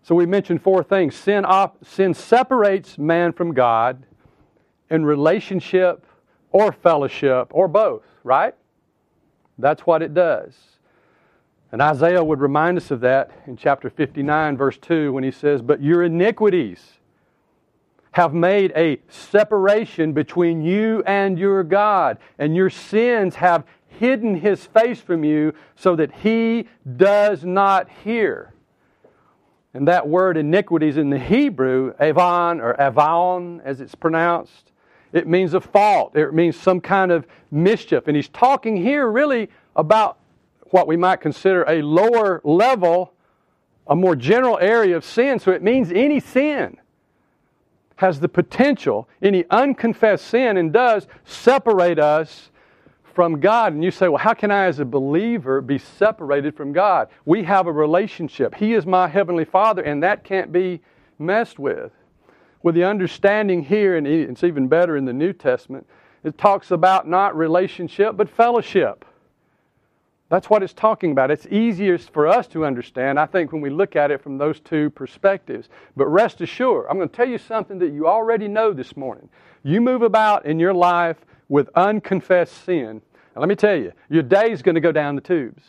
So 0.03 0.13
we 0.13 0.27
mentioned 0.27 0.61
four 0.61 0.83
things. 0.83 1.15
Sin, 1.15 1.45
op- 1.45 1.83
sin 1.83 2.13
separates 2.13 2.99
man 2.99 3.33
from 3.33 3.55
God 3.55 4.05
in 4.91 5.03
relationship 5.03 6.05
or 6.51 6.71
fellowship 6.71 7.47
or 7.49 7.67
both, 7.67 8.03
right? 8.23 8.53
That's 9.57 9.81
what 9.87 10.03
it 10.03 10.13
does. 10.13 10.53
And 11.71 11.81
Isaiah 11.81 12.23
would 12.23 12.39
remind 12.39 12.77
us 12.77 12.91
of 12.91 13.01
that 13.01 13.31
in 13.45 13.55
chapter 13.55 13.89
59, 13.89 14.57
verse 14.57 14.77
2, 14.77 15.13
when 15.13 15.23
he 15.23 15.31
says, 15.31 15.61
But 15.61 15.81
your 15.81 16.03
iniquities, 16.03 16.99
have 18.11 18.33
made 18.33 18.73
a 18.75 18.99
separation 19.07 20.13
between 20.13 20.61
you 20.61 21.03
and 21.05 21.37
your 21.37 21.63
God, 21.63 22.17
and 22.37 22.55
your 22.55 22.69
sins 22.69 23.35
have 23.35 23.63
hidden 23.87 24.35
his 24.35 24.65
face 24.65 24.99
from 24.99 25.23
you 25.23 25.53
so 25.75 25.95
that 25.95 26.11
he 26.13 26.67
does 26.97 27.43
not 27.43 27.87
hear. 28.03 28.53
And 29.73 29.87
that 29.87 30.07
word 30.07 30.37
iniquities 30.37 30.97
in 30.97 31.09
the 31.09 31.19
Hebrew, 31.19 31.93
avon 31.99 32.59
or 32.59 32.79
avon 32.81 33.61
as 33.63 33.81
it's 33.81 33.95
pronounced, 33.95 34.71
it 35.11 35.27
means 35.27 35.53
a 35.53 35.61
fault. 35.61 36.15
It 36.15 36.33
means 36.33 36.55
some 36.55 36.81
kind 36.81 37.11
of 37.11 37.25
mischief. 37.51 38.07
And 38.07 38.15
he's 38.15 38.29
talking 38.29 38.77
here 38.77 39.09
really 39.09 39.49
about 39.75 40.17
what 40.71 40.87
we 40.87 40.97
might 40.97 41.21
consider 41.21 41.63
a 41.67 41.81
lower 41.81 42.41
level, 42.43 43.13
a 43.87 43.95
more 43.95 44.15
general 44.15 44.57
area 44.59 44.95
of 44.95 45.03
sin. 45.03 45.39
So 45.39 45.51
it 45.51 45.63
means 45.63 45.91
any 45.91 46.19
sin 46.19 46.77
has 47.95 48.19
the 48.19 48.29
potential, 48.29 49.09
any 49.21 49.43
unconfessed 49.49 50.25
sin, 50.25 50.57
and 50.57 50.71
does 50.71 51.07
separate 51.25 51.99
us 51.99 52.49
from 53.13 53.41
God. 53.41 53.73
And 53.73 53.83
you 53.83 53.91
say, 53.91 54.07
well, 54.07 54.17
how 54.19 54.33
can 54.33 54.51
I, 54.51 54.65
as 54.65 54.79
a 54.79 54.85
believer, 54.85 55.59
be 55.59 55.77
separated 55.77 56.55
from 56.55 56.71
God? 56.71 57.09
We 57.25 57.43
have 57.43 57.67
a 57.67 57.71
relationship. 57.71 58.55
He 58.55 58.73
is 58.73 58.85
my 58.85 59.09
Heavenly 59.09 59.43
Father, 59.43 59.81
and 59.81 60.01
that 60.03 60.23
can't 60.23 60.53
be 60.53 60.79
messed 61.17 61.59
with. 61.59 61.91
With 62.63 62.75
the 62.75 62.85
understanding 62.85 63.63
here, 63.63 63.97
and 63.97 64.07
it's 64.07 64.43
even 64.43 64.67
better 64.67 64.95
in 64.95 65.03
the 65.03 65.13
New 65.13 65.33
Testament, 65.33 65.85
it 66.23 66.37
talks 66.37 66.71
about 66.71 67.07
not 67.07 67.35
relationship, 67.35 68.15
but 68.15 68.29
fellowship. 68.29 69.03
That's 70.29 70.47
what 70.47 70.61
it's 70.61 70.73
talking 70.73 71.11
about. 71.11 71.31
It's 71.31 71.47
easiest 71.47 72.13
for 72.13 72.27
us 72.27 72.47
to 72.49 72.63
understand, 72.63 73.19
I 73.19 73.25
think, 73.25 73.51
when 73.51 73.61
we 73.61 73.71
look 73.71 73.95
at 73.95 74.11
it 74.11 74.21
from 74.21 74.37
those 74.37 74.59
two 74.59 74.91
perspectives. 74.91 75.69
But 75.97 76.05
rest 76.05 76.39
assured, 76.41 76.85
I'm 76.87 76.97
going 76.97 77.09
to 77.09 77.15
tell 77.15 77.27
you 77.27 77.39
something 77.39 77.79
that 77.79 77.91
you 77.91 78.07
already 78.07 78.47
know 78.47 78.71
this 78.71 78.95
morning. 78.95 79.27
You 79.63 79.81
move 79.81 80.03
about 80.03 80.45
in 80.45 80.59
your 80.59 80.73
life 80.73 81.17
with 81.49 81.69
unconfessed 81.73 82.63
sin, 82.63 82.87
and 82.89 83.01
let 83.35 83.49
me 83.49 83.55
tell 83.55 83.75
you, 83.75 83.91
your 84.09 84.21
day's 84.21 84.61
going 84.61 84.75
to 84.75 84.81
go 84.81 84.91
down 84.91 85.15
the 85.15 85.21
tubes. 85.21 85.63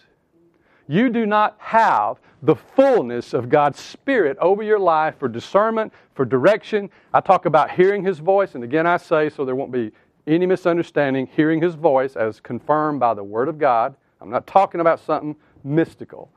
You 0.86 1.08
do 1.08 1.24
not 1.24 1.56
have 1.58 2.18
the 2.42 2.56
fullness 2.56 3.32
of 3.32 3.48
God's 3.48 3.80
Spirit 3.80 4.36
over 4.40 4.62
your 4.62 4.78
life 4.78 5.14
for 5.18 5.28
discernment, 5.28 5.92
for 6.14 6.26
direction. 6.26 6.90
I 7.14 7.20
talk 7.20 7.46
about 7.46 7.70
hearing 7.70 8.04
His 8.04 8.18
voice, 8.18 8.54
and 8.54 8.62
again 8.62 8.86
I 8.86 8.98
say, 8.98 9.30
so 9.30 9.46
there 9.46 9.56
won't 9.56 9.72
be 9.72 9.92
any 10.26 10.44
misunderstanding, 10.44 11.28
hearing 11.34 11.62
His 11.62 11.74
voice 11.74 12.14
as 12.14 12.40
confirmed 12.40 13.00
by 13.00 13.14
the 13.14 13.24
Word 13.24 13.48
of 13.48 13.58
God 13.58 13.94
I'm 14.20 14.30
not 14.30 14.46
talking 14.46 14.80
about 14.80 15.00
something 15.00 15.36
mystical, 15.64 16.30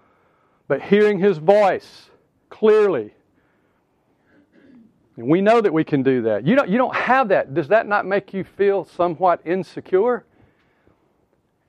but 0.68 0.82
hearing 0.82 1.20
His 1.20 1.38
voice 1.38 2.10
clearly. 2.50 3.14
And 5.18 5.28
we 5.28 5.42
know 5.42 5.62
that 5.62 5.72
we 5.72 5.84
can 5.84 6.02
do 6.02 6.24
that. 6.24 6.48
You 6.48 6.56
don't, 6.56 6.70
you 6.70 6.78
don't 6.78 6.96
have 6.96 7.28
that. 7.30 7.54
Does 7.54 7.68
that 7.68 7.88
not 7.88 8.06
make 8.06 8.34
you 8.34 8.44
feel 8.44 8.86
somewhat 8.86 9.42
insecure? 9.46 10.26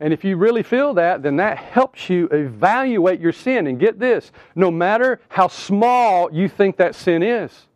And 0.00 0.12
if 0.12 0.24
you 0.24 0.36
really 0.36 0.62
feel 0.62 0.94
that, 0.94 1.22
then 1.22 1.36
that 1.36 1.58
helps 1.58 2.08
you 2.08 2.26
evaluate 2.28 3.20
your 3.20 3.32
sin. 3.32 3.66
And 3.66 3.78
get 3.78 3.98
this 3.98 4.32
no 4.54 4.70
matter 4.70 5.20
how 5.28 5.48
small 5.48 6.32
you 6.32 6.48
think 6.48 6.76
that 6.78 6.94
sin 6.94 7.22
is, 7.22 7.66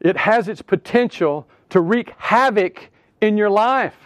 it 0.00 0.16
has 0.16 0.48
its 0.48 0.62
potential 0.62 1.46
to 1.70 1.80
wreak 1.80 2.12
havoc 2.18 2.90
in 3.20 3.36
your 3.36 3.50
life. 3.50 3.96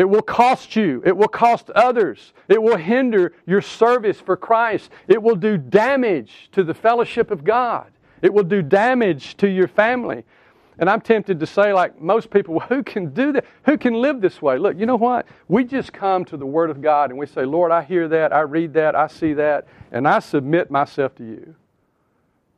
It 0.00 0.08
will 0.08 0.22
cost 0.22 0.76
you. 0.76 1.02
It 1.04 1.14
will 1.14 1.28
cost 1.28 1.68
others. 1.72 2.32
It 2.48 2.62
will 2.62 2.78
hinder 2.78 3.34
your 3.46 3.60
service 3.60 4.18
for 4.18 4.34
Christ. 4.34 4.90
It 5.08 5.22
will 5.22 5.36
do 5.36 5.58
damage 5.58 6.48
to 6.52 6.64
the 6.64 6.72
fellowship 6.72 7.30
of 7.30 7.44
God. 7.44 7.92
It 8.22 8.32
will 8.32 8.44
do 8.44 8.62
damage 8.62 9.36
to 9.36 9.46
your 9.46 9.68
family. 9.68 10.24
And 10.78 10.88
I'm 10.88 11.02
tempted 11.02 11.38
to 11.38 11.46
say, 11.46 11.74
like 11.74 12.00
most 12.00 12.30
people, 12.30 12.60
who 12.70 12.82
can 12.82 13.12
do 13.12 13.32
that? 13.32 13.44
Who 13.66 13.76
can 13.76 13.92
live 13.92 14.22
this 14.22 14.40
way? 14.40 14.56
Look, 14.56 14.78
you 14.78 14.86
know 14.86 14.96
what? 14.96 15.26
We 15.48 15.64
just 15.64 15.92
come 15.92 16.24
to 16.24 16.38
the 16.38 16.46
Word 16.46 16.70
of 16.70 16.80
God 16.80 17.10
and 17.10 17.18
we 17.18 17.26
say, 17.26 17.44
Lord, 17.44 17.70
I 17.70 17.82
hear 17.82 18.08
that, 18.08 18.32
I 18.32 18.40
read 18.40 18.72
that, 18.72 18.94
I 18.94 19.06
see 19.06 19.34
that, 19.34 19.68
and 19.92 20.08
I 20.08 20.20
submit 20.20 20.70
myself 20.70 21.14
to 21.16 21.24
you. 21.24 21.54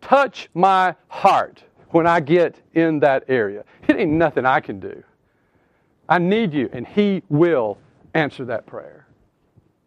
Touch 0.01 0.49
my 0.55 0.95
heart 1.09 1.65
when 1.89 2.07
I 2.07 2.21
get 2.21 2.55
in 2.75 3.01
that 3.01 3.25
area. 3.27 3.65
It 3.89 3.97
ain't 3.97 4.13
nothing 4.13 4.47
I 4.47 4.61
can 4.61 4.79
do. 4.79 5.03
I 6.13 6.19
need 6.19 6.53
you. 6.53 6.69
And 6.75 6.87
He 6.87 7.23
will 7.31 7.79
answer 8.13 8.45
that 8.45 8.67
prayer. 8.67 9.07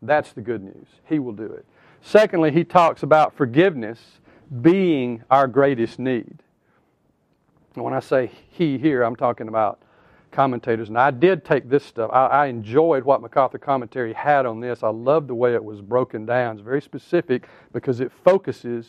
That's 0.02 0.34
the 0.34 0.42
good 0.42 0.64
news. 0.64 0.88
He 1.08 1.20
will 1.20 1.34
do 1.34 1.46
it. 1.46 1.68
Secondly, 2.02 2.52
He 2.52 2.64
talks 2.64 3.04
about 3.04 3.38
forgiveness 3.38 4.00
being 4.64 5.24
our 5.30 5.48
greatest 5.48 6.00
need. 6.00 6.42
When 7.76 7.94
I 7.94 8.00
say 8.00 8.32
He 8.50 8.80
here, 8.80 9.04
I'm 9.04 9.16
talking 9.16 9.50
about 9.50 9.84
commentators. 10.32 10.90
And 10.90 10.98
I 10.98 11.12
did 11.12 11.46
take 11.46 11.70
this 11.70 11.84
stuff. 11.84 12.10
I, 12.12 12.26
I, 12.26 12.46
enjoyed 12.48 13.04
what 13.04 13.22
MacArthur 13.22 13.60
Commentary 13.60 14.12
had 14.12 14.48
on 14.48 14.60
this. 14.60 14.82
I 14.82 14.90
loved 14.90 15.28
the 15.28 15.36
way 15.36 15.54
it 15.54 15.64
was 15.64 15.80
broken 15.80 16.26
down. 16.26 16.56
It's 16.56 16.66
very 16.66 16.82
specific 16.82 17.48
because 17.72 18.00
it 18.00 18.12
focuses 18.24 18.88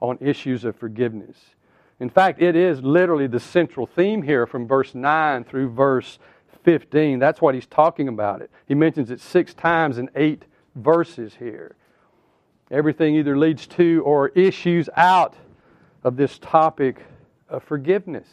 on 0.00 0.16
issues 0.20 0.64
of 0.64 0.76
forgiveness. 0.76 1.36
In 2.00 2.08
fact, 2.08 2.40
it 2.40 2.54
is 2.54 2.80
literally 2.80 3.26
the 3.26 3.40
central 3.40 3.86
theme 3.86 4.22
here 4.22 4.46
from 4.46 4.68
verse 4.68 4.94
9 4.94 5.44
through 5.44 5.70
verse 5.70 6.18
15. 6.64 7.18
That's 7.18 7.40
what 7.40 7.54
he's 7.54 7.66
talking 7.66 8.08
about 8.08 8.42
it. 8.42 8.50
He 8.66 8.74
mentions 8.74 9.10
it 9.10 9.20
six 9.20 9.54
times 9.54 9.98
in 9.98 10.10
eight 10.14 10.44
verses 10.74 11.34
here. 11.38 11.76
Everything 12.70 13.14
either 13.16 13.36
leads 13.36 13.66
to 13.68 14.02
or 14.04 14.28
issues 14.30 14.88
out 14.96 15.34
of 16.04 16.16
this 16.16 16.38
topic 16.38 17.02
of 17.48 17.62
forgiveness. 17.62 18.28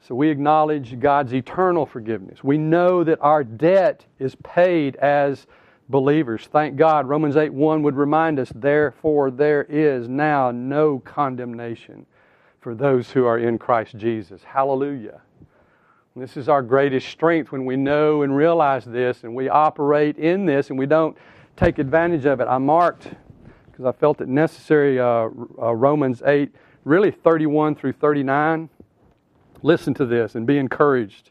So 0.00 0.14
we 0.14 0.30
acknowledge 0.30 0.98
God's 0.98 1.34
eternal 1.34 1.84
forgiveness. 1.84 2.42
We 2.42 2.58
know 2.58 3.04
that 3.04 3.20
our 3.20 3.44
debt 3.44 4.06
is 4.18 4.34
paid 4.36 4.96
as 4.96 5.46
believers. 5.90 6.48
Thank 6.50 6.76
God. 6.76 7.06
Romans 7.06 7.36
8 7.36 7.52
1 7.52 7.82
would 7.82 7.96
remind 7.96 8.38
us, 8.38 8.50
therefore, 8.54 9.30
there 9.30 9.64
is 9.64 10.08
now 10.08 10.50
no 10.50 11.00
condemnation 11.00 12.06
for 12.60 12.74
those 12.74 13.10
who 13.10 13.24
are 13.26 13.38
in 13.38 13.58
Christ 13.58 13.96
Jesus. 13.96 14.42
Hallelujah. 14.42 15.20
This 16.16 16.36
is 16.36 16.48
our 16.48 16.60
greatest 16.60 17.08
strength 17.08 17.52
when 17.52 17.64
we 17.64 17.76
know 17.76 18.22
and 18.22 18.34
realize 18.34 18.84
this 18.84 19.22
and 19.22 19.32
we 19.32 19.48
operate 19.48 20.18
in 20.18 20.44
this 20.44 20.68
and 20.68 20.78
we 20.78 20.86
don't 20.86 21.16
take 21.56 21.78
advantage 21.78 22.24
of 22.24 22.40
it. 22.40 22.48
I 22.48 22.58
marked, 22.58 23.08
because 23.66 23.84
I 23.84 23.92
felt 23.92 24.20
it 24.20 24.26
necessary, 24.26 24.98
uh, 24.98 25.04
uh, 25.04 25.72
Romans 25.72 26.20
8, 26.26 26.52
really 26.84 27.12
31 27.12 27.76
through 27.76 27.92
39. 27.92 28.68
Listen 29.62 29.94
to 29.94 30.04
this 30.04 30.34
and 30.34 30.48
be 30.48 30.58
encouraged. 30.58 31.30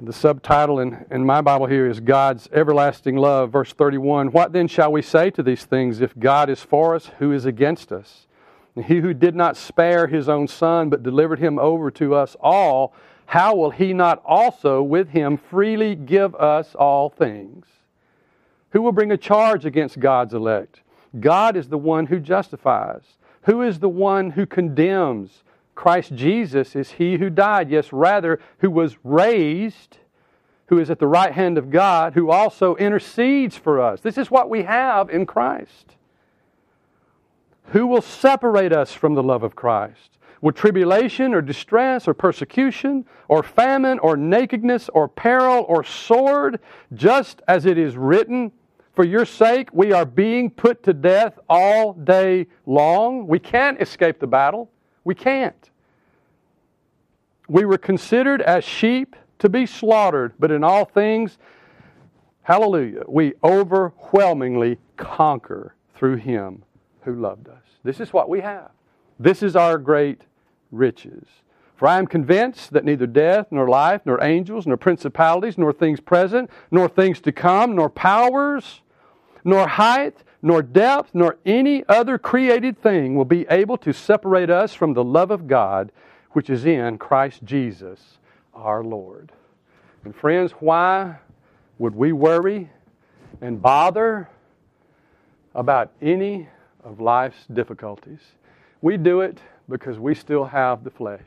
The 0.00 0.12
subtitle 0.12 0.80
in, 0.80 1.06
in 1.12 1.24
my 1.24 1.42
Bible 1.42 1.66
here 1.66 1.88
is 1.88 2.00
God's 2.00 2.48
Everlasting 2.52 3.16
Love, 3.16 3.52
verse 3.52 3.72
31. 3.72 4.32
What 4.32 4.52
then 4.52 4.66
shall 4.66 4.90
we 4.90 5.00
say 5.00 5.30
to 5.30 5.44
these 5.44 5.64
things? 5.64 6.00
If 6.00 6.18
God 6.18 6.50
is 6.50 6.60
for 6.60 6.96
us, 6.96 7.10
who 7.20 7.30
is 7.30 7.44
against 7.44 7.92
us? 7.92 8.26
And 8.74 8.84
he 8.84 8.98
who 8.98 9.14
did 9.14 9.36
not 9.36 9.56
spare 9.56 10.08
his 10.08 10.28
own 10.28 10.48
son, 10.48 10.90
but 10.90 11.04
delivered 11.04 11.38
him 11.38 11.56
over 11.60 11.88
to 11.92 12.16
us 12.16 12.36
all, 12.40 12.94
how 13.26 13.54
will 13.54 13.70
he 13.70 13.92
not 13.92 14.22
also 14.24 14.82
with 14.82 15.08
him 15.08 15.36
freely 15.36 15.94
give 15.94 16.34
us 16.34 16.74
all 16.74 17.08
things? 17.08 17.66
Who 18.70 18.82
will 18.82 18.92
bring 18.92 19.12
a 19.12 19.16
charge 19.16 19.64
against 19.64 20.00
God's 20.00 20.34
elect? 20.34 20.80
God 21.18 21.56
is 21.56 21.68
the 21.68 21.78
one 21.78 22.06
who 22.06 22.18
justifies. 22.18 23.02
Who 23.42 23.62
is 23.62 23.78
the 23.78 23.88
one 23.88 24.30
who 24.30 24.46
condemns? 24.46 25.44
Christ 25.74 26.14
Jesus 26.14 26.76
is 26.76 26.92
he 26.92 27.16
who 27.16 27.30
died, 27.30 27.70
yes, 27.70 27.92
rather, 27.92 28.40
who 28.58 28.70
was 28.70 28.96
raised, 29.04 29.98
who 30.66 30.78
is 30.78 30.90
at 30.90 30.98
the 30.98 31.06
right 31.06 31.32
hand 31.32 31.58
of 31.58 31.70
God, 31.70 32.14
who 32.14 32.30
also 32.30 32.76
intercedes 32.76 33.56
for 33.56 33.80
us. 33.80 34.00
This 34.00 34.18
is 34.18 34.30
what 34.30 34.48
we 34.48 34.62
have 34.62 35.10
in 35.10 35.26
Christ. 35.26 35.96
Who 37.66 37.86
will 37.86 38.02
separate 38.02 38.72
us 38.72 38.92
from 38.92 39.14
the 39.14 39.22
love 39.22 39.42
of 39.42 39.56
Christ? 39.56 40.18
Will 40.42 40.52
tribulation 40.52 41.34
or 41.34 41.40
distress 41.40 42.08
or 42.08 42.14
persecution 42.14 43.06
or 43.28 43.44
famine 43.44 44.00
or 44.00 44.16
nakedness 44.16 44.90
or 44.92 45.06
peril 45.08 45.64
or 45.68 45.84
sword, 45.84 46.58
just 46.92 47.40
as 47.46 47.64
it 47.64 47.78
is 47.78 47.96
written, 47.96 48.50
for 48.92 49.04
your 49.04 49.24
sake 49.24 49.68
we 49.72 49.92
are 49.92 50.04
being 50.04 50.50
put 50.50 50.82
to 50.82 50.92
death 50.92 51.38
all 51.48 51.92
day 51.92 52.48
long? 52.66 53.28
We 53.28 53.38
can't 53.38 53.80
escape 53.80 54.18
the 54.18 54.26
battle. 54.26 54.68
We 55.04 55.14
can't. 55.14 55.70
We 57.48 57.64
were 57.64 57.78
considered 57.78 58.42
as 58.42 58.64
sheep 58.64 59.14
to 59.38 59.48
be 59.48 59.64
slaughtered, 59.64 60.34
but 60.40 60.50
in 60.50 60.64
all 60.64 60.84
things, 60.84 61.38
hallelujah, 62.42 63.04
we 63.06 63.34
overwhelmingly 63.44 64.78
conquer 64.96 65.76
through 65.94 66.16
him 66.16 66.64
who 67.02 67.14
loved 67.14 67.48
us. 67.48 67.62
This 67.84 68.00
is 68.00 68.12
what 68.12 68.28
we 68.28 68.40
have. 68.40 68.70
This 69.20 69.42
is 69.42 69.54
our 69.54 69.78
great 69.78 70.22
riches. 70.72 71.26
For 71.76 71.86
I 71.88 71.98
am 71.98 72.06
convinced 72.06 72.72
that 72.72 72.84
neither 72.84 73.06
death, 73.06 73.48
nor 73.50 73.68
life, 73.68 74.02
nor 74.04 74.22
angels, 74.22 74.66
nor 74.66 74.76
principalities, 74.76 75.58
nor 75.58 75.72
things 75.72 76.00
present, 76.00 76.50
nor 76.70 76.88
things 76.88 77.20
to 77.20 77.32
come, 77.32 77.74
nor 77.74 77.90
powers, 77.90 78.82
nor 79.44 79.66
height, 79.66 80.22
nor 80.42 80.62
depth, 80.62 81.10
nor 81.14 81.38
any 81.46 81.84
other 81.88 82.18
created 82.18 82.80
thing 82.80 83.14
will 83.14 83.24
be 83.24 83.46
able 83.48 83.76
to 83.78 83.92
separate 83.92 84.50
us 84.50 84.74
from 84.74 84.94
the 84.94 85.04
love 85.04 85.30
of 85.30 85.46
God 85.46 85.92
which 86.32 86.50
is 86.50 86.64
in 86.64 86.98
Christ 86.98 87.44
Jesus 87.44 88.18
our 88.54 88.82
Lord. 88.82 89.32
And 90.04 90.14
friends, 90.14 90.52
why 90.52 91.16
would 91.78 91.94
we 91.94 92.12
worry 92.12 92.70
and 93.40 93.60
bother 93.60 94.28
about 95.54 95.92
any 96.00 96.48
of 96.82 97.00
life's 97.00 97.46
difficulties? 97.52 98.20
We 98.80 98.96
do 98.96 99.20
it 99.20 99.38
because 99.68 99.98
we 99.98 100.14
still 100.14 100.44
have 100.44 100.84
the 100.84 100.90
flesh. 100.90 101.20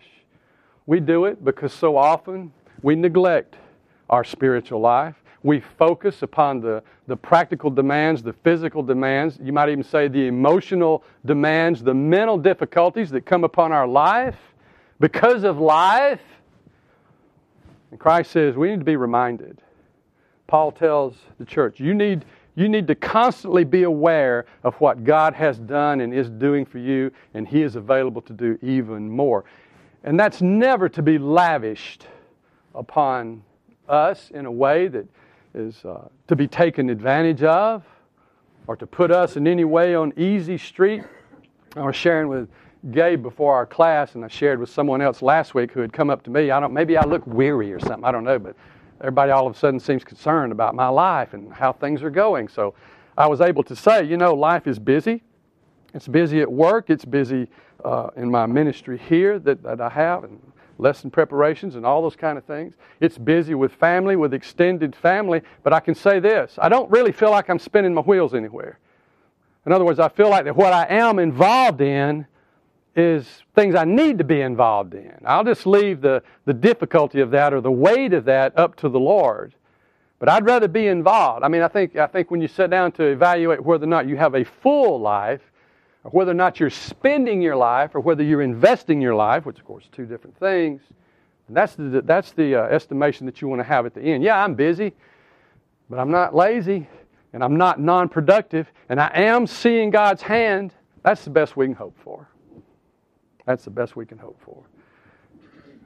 We 0.86 1.00
do 1.00 1.26
it 1.26 1.44
because 1.44 1.74
so 1.74 1.98
often 1.98 2.52
we 2.82 2.96
neglect 2.96 3.56
our 4.10 4.24
spiritual 4.24 4.82
life 4.82 5.16
we 5.46 5.60
focus 5.60 6.24
upon 6.24 6.60
the, 6.60 6.82
the 7.06 7.16
practical 7.16 7.70
demands, 7.70 8.24
the 8.24 8.34
physical 8.34 8.82
demands, 8.82 9.38
you 9.40 9.54
might 9.54 9.70
even 9.70 9.84
say 9.84 10.08
the 10.08 10.26
emotional 10.26 11.04
demands, 11.24 11.84
the 11.84 11.94
mental 11.94 12.36
difficulties 12.36 13.12
that 13.12 13.28
come 13.28 13.44
upon 13.44 13.72
our 13.72 13.88
life 13.88 14.38
because 15.00 15.44
of 15.44 15.60
life. 15.60 16.20
And 17.92 18.00
Christ 18.00 18.32
says 18.32 18.56
we 18.56 18.72
need 18.72 18.80
to 18.80 18.86
be 18.86 18.96
reminded. 18.96 19.62
Paul 20.48 20.72
tells 20.72 21.14
the 21.38 21.46
church, 21.46 21.80
you 21.80 21.94
need, 21.94 22.26
you 22.56 22.70
need 22.70 22.88
to 22.88 22.96
constantly 22.96 23.64
be 23.64 23.84
aware 23.84 24.46
of 24.64 24.76
what 24.76 25.04
God 25.04 25.34
has 25.34 25.60
done 25.60 26.02
and 26.02 26.14
is 26.14 26.30
doing 26.30 26.66
for 26.66 26.80
you, 26.80 27.12
and 27.34 27.48
He 27.48 27.62
is 27.62 27.76
available 27.76 28.22
to 28.24 28.34
do 28.34 28.58
even 28.62 29.10
more. 29.10 29.44
And 30.04 30.20
that's 30.20 30.42
never 30.42 30.88
to 30.90 31.02
be 31.02 31.18
lavished 31.18 32.08
upon 32.74 33.44
us 33.90 34.32
in 34.34 34.46
a 34.46 34.52
way 34.52 34.88
that 34.88 35.06
is 35.54 35.84
uh, 35.86 36.08
to 36.28 36.36
be 36.36 36.48
taken 36.48 36.90
advantage 36.90 37.44
of 37.44 37.84
or 38.68 38.76
to 38.76 38.88
put 38.88 39.12
us 39.12 39.36
in 39.36 39.48
any 39.48 39.64
way 39.64 39.96
on 39.96 40.14
easy 40.18 40.58
street. 40.58 41.04
I 41.76 41.82
was 41.82 41.96
sharing 41.96 42.28
with 42.28 42.50
Gabe 42.92 43.22
before 43.22 43.54
our 43.54 43.66
class, 43.66 44.16
and 44.16 44.24
I 44.24 44.28
shared 44.28 44.60
with 44.60 44.70
someone 44.70 45.02
else 45.02 45.22
last 45.22 45.56
week 45.56 45.72
who 45.72 45.82
had 45.82 45.92
come 45.92 46.10
up 46.10 46.24
to 46.24 46.30
me. 46.30 46.52
I 46.52 46.60
don't, 46.60 46.74
maybe 46.74 46.98
I 46.98 47.06
look 47.06 47.26
weary 47.26 47.74
or 47.74 47.80
something. 47.80 48.04
I 48.04 48.12
don't 48.12 48.24
know, 48.24 48.40
but 48.40 48.56
everybody 49.00 49.32
all 49.32 49.48
of 49.48 49.56
a 49.56 49.60
sudden 49.60 49.80
seems 49.80 50.04
concerned 50.04 50.52
about 50.52 50.76
my 50.76 50.88
life 50.88 51.34
and 51.34 51.52
how 51.54 51.74
things 51.74 52.04
are 52.04 52.10
going. 52.10 52.48
So 52.48 52.74
I 53.18 53.28
was 53.28 53.42
able 53.42 53.64
to 53.64 53.76
say, 53.76 54.04
you 54.04 54.18
know, 54.18 54.34
life 54.34 54.68
is 54.68 54.80
busy. 54.80 55.24
It's 55.94 56.08
busy 56.08 56.42
at 56.42 56.52
work. 56.52 56.90
It's 56.90 57.06
busy 57.06 57.48
uh, 57.84 58.10
in 58.16 58.30
my 58.30 58.46
ministry 58.46 58.98
here 58.98 59.40
that, 59.40 59.64
that 59.64 59.80
I 59.80 59.90
have, 59.90 60.24
and 60.24 60.40
lesson 60.78 61.10
preparations 61.10 61.76
and 61.76 61.86
all 61.86 62.02
those 62.02 62.16
kind 62.16 62.38
of 62.38 62.44
things. 62.46 62.76
It's 63.00 63.18
busy 63.18 63.56
with 63.56 63.74
family, 63.74 64.16
with 64.16 64.34
extended 64.34 64.96
family, 64.96 65.42
but 65.64 65.74
I 65.74 65.80
can 65.80 65.96
say 65.96 66.20
this 66.20 66.58
I 66.62 66.70
don't 66.70 66.90
really 66.90 67.12
feel 67.12 67.32
like 67.32 67.50
I'm 67.50 67.60
spinning 67.60 67.94
my 67.94 68.02
wheels 68.02 68.34
anywhere. 68.34 68.80
In 69.66 69.72
other 69.72 69.86
words, 69.86 70.00
I 70.00 70.10
feel 70.10 70.30
like 70.30 70.46
that 70.46 70.56
what 70.56 70.74
I 70.74 70.86
am 70.90 71.20
involved 71.20 71.82
in 71.82 72.28
is 72.96 73.44
things 73.56 73.76
I 73.76 73.84
need 73.84 74.18
to 74.20 74.24
be 74.24 74.42
involved 74.42 74.94
in. 74.94 75.14
I'll 75.26 75.44
just 75.44 75.68
leave 75.68 76.02
the, 76.02 76.24
the 76.46 76.54
difficulty 76.54 77.20
of 77.22 77.32
that 77.32 77.54
or 77.54 77.62
the 77.62 77.72
weight 77.72 78.14
of 78.14 78.26
that 78.26 78.58
up 78.58 78.76
to 78.78 78.90
the 78.90 79.00
Lord. 79.00 79.54
But 80.20 80.30
I'd 80.30 80.46
rather 80.46 80.68
be 80.68 80.88
involved. 80.88 81.44
I 81.44 81.50
mean, 81.50 81.62
I 81.62 81.68
think, 81.68 81.98
I 81.98 82.08
think 82.08 82.32
when 82.32 82.42
you 82.42 82.48
sit 82.48 82.70
down 82.70 82.94
to 82.94 83.04
evaluate 83.04 83.64
whether 83.64 83.84
or 83.84 83.90
not 83.90 84.08
you 84.08 84.16
have 84.16 84.34
a 84.34 84.46
full 84.46 85.00
life, 85.00 85.42
or 86.06 86.12
whether 86.12 86.32
or 86.32 86.36
not 86.36 86.60
you're 86.60 86.70
spending 86.70 87.42
your 87.42 87.56
life 87.56 87.96
or 87.96 88.00
whether 88.00 88.24
you're 88.24 88.44
investing 88.44 89.02
your 89.02 89.16
life, 89.16 89.46
which 89.46 89.60
of 89.60 89.66
course 89.66 89.86
are 89.86 89.96
two 89.96 90.06
different 90.06 90.38
things. 90.38 90.82
And 91.48 91.58
that's 91.58 91.76
the, 91.76 92.02
that's 92.06 92.32
the 92.32 92.56
uh, 92.56 92.64
estimation 92.68 93.26
that 93.26 93.42
you 93.42 93.48
want 93.48 93.60
to 93.60 93.64
have 93.64 93.86
at 93.86 93.94
the 93.94 94.02
end. 94.02 94.24
Yeah, 94.24 94.42
I'm 94.42 94.56
busy, 94.56 94.94
but 95.90 96.00
I'm 96.00 96.12
not 96.12 96.34
lazy 96.34 96.88
and 97.34 97.44
I'm 97.44 97.58
not 97.58 97.80
non 97.80 98.08
productive 98.08 98.68
and 98.88 99.02
I 99.02 99.12
am 99.16 99.46
seeing 99.48 99.90
God's 99.90 100.22
hand. 100.22 100.74
That's 101.04 101.24
the 101.24 101.32
best 101.32 101.58
we 101.58 101.66
can 101.66 101.76
hope 101.76 101.96
for. 102.04 102.30
That's 103.46 103.64
the 103.64 103.72
best 103.72 103.96
we 103.96 104.06
can 104.06 104.18
hope 104.18 104.40
for. 104.44 104.64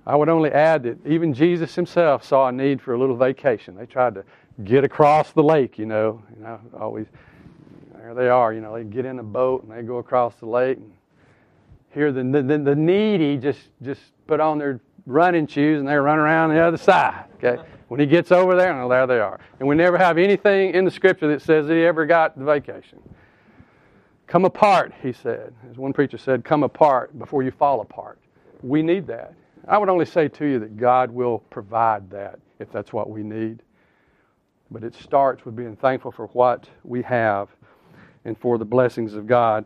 I 0.06 0.16
would 0.16 0.30
only 0.30 0.52
add 0.52 0.84
that 0.84 1.06
even 1.06 1.34
Jesus 1.34 1.76
himself 1.76 2.24
saw 2.24 2.48
a 2.48 2.52
need 2.52 2.82
for 2.82 2.94
a 2.94 3.00
little 3.00 3.16
vacation. 3.16 3.76
They 3.76 3.86
tried 3.86 4.16
to 4.16 4.24
get 4.64 4.84
across 4.84 5.32
the 5.34 5.44
lake, 5.44 5.78
you 5.78 5.86
know. 5.86 6.24
You 6.36 6.44
know, 6.44 6.60
always 6.80 7.08
there 7.94 8.14
they 8.14 8.30
are. 8.30 8.54
You 8.54 8.62
know, 8.62 8.74
they 8.74 8.84
get 8.84 9.06
in 9.06 9.20
a 9.20 9.24
boat 9.24 9.64
and 9.64 9.72
they 9.72 9.84
go 9.84 9.98
across 9.98 10.36
the 10.36 10.48
lake. 10.48 10.78
And 10.78 10.92
here, 11.94 12.12
the, 12.12 12.24
the, 12.24 12.58
the 12.58 12.76
needy 12.76 13.38
just, 13.38 13.60
just 13.82 14.02
put 14.26 14.40
on 14.40 14.58
their 14.58 14.80
running 15.06 15.48
shoes 15.48 15.80
and 15.80 15.88
they 15.88 15.96
run 15.96 16.18
around 16.18 16.52
the 16.52 16.60
other 16.60 16.78
side. 16.78 17.26
Okay? 17.36 17.62
When 17.88 18.00
he 18.00 18.06
gets 18.06 18.32
over 18.32 18.56
there, 18.56 18.80
and 18.80 18.90
there 18.90 19.08
they 19.08 19.20
are. 19.20 19.40
And 19.60 19.68
we 19.68 19.76
never 19.76 19.98
have 19.98 20.18
anything 20.18 20.74
in 20.74 20.86
the 20.86 20.92
scripture 20.92 21.28
that 21.30 21.42
says 21.42 21.68
he 21.68 21.84
ever 21.86 22.06
got 22.06 22.38
the 22.38 22.46
vacation. 22.46 23.00
Come 24.30 24.46
apart, 24.46 24.94
he 25.02 25.12
said. 25.12 25.56
As 25.72 25.78
one 25.78 25.92
preacher 25.92 26.20
said, 26.20 26.46
come 26.46 26.62
apart 26.62 27.18
before 27.18 27.42
you 27.42 27.50
fall 27.50 27.82
apart. 27.82 28.20
We 28.62 28.84
need 28.84 29.08
that. 29.08 29.34
I 29.68 29.80
would 29.80 29.90
only 29.90 30.06
say 30.06 30.28
to 30.28 30.46
you 30.46 30.60
that 30.60 30.78
God 30.78 31.10
will 31.10 31.40
provide 31.50 32.12
that 32.12 32.40
if 32.60 32.72
that's 32.72 32.94
what 32.94 33.10
we 33.10 33.24
need. 33.24 33.64
But 34.70 34.84
it 34.84 34.94
starts 34.94 35.46
with 35.46 35.56
being 35.56 35.76
thankful 35.76 36.12
for 36.12 36.28
what 36.28 36.70
we 36.84 37.02
have 37.02 37.50
and 38.24 38.38
for 38.38 38.60
the 38.60 38.66
blessings 38.66 39.16
of 39.16 39.26
God. 39.26 39.66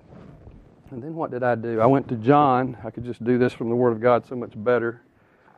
And 0.91 1.03
then 1.03 1.13
what 1.13 1.29
did 1.29 1.43
I 1.43 1.55
do? 1.55 1.81
I 1.81 1.85
went 1.85 2.07
to 2.07 2.15
John. 2.15 2.77
I 2.85 2.89
could 2.89 3.03
just 3.03 3.21
do 3.21 3.37
this 3.37 3.51
from 3.51 3.67
the 3.67 3.75
Word 3.75 3.91
of 3.91 3.99
God 3.99 4.25
so 4.25 4.35
much 4.35 4.53
better. 4.55 5.01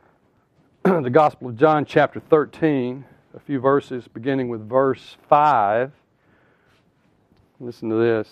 the 0.82 1.10
Gospel 1.10 1.50
of 1.50 1.56
John, 1.56 1.84
chapter 1.84 2.18
13, 2.18 3.04
a 3.34 3.38
few 3.38 3.60
verses 3.60 4.08
beginning 4.08 4.48
with 4.48 4.68
verse 4.68 5.16
5. 5.28 5.92
Listen 7.60 7.88
to 7.88 7.94
this. 7.94 8.28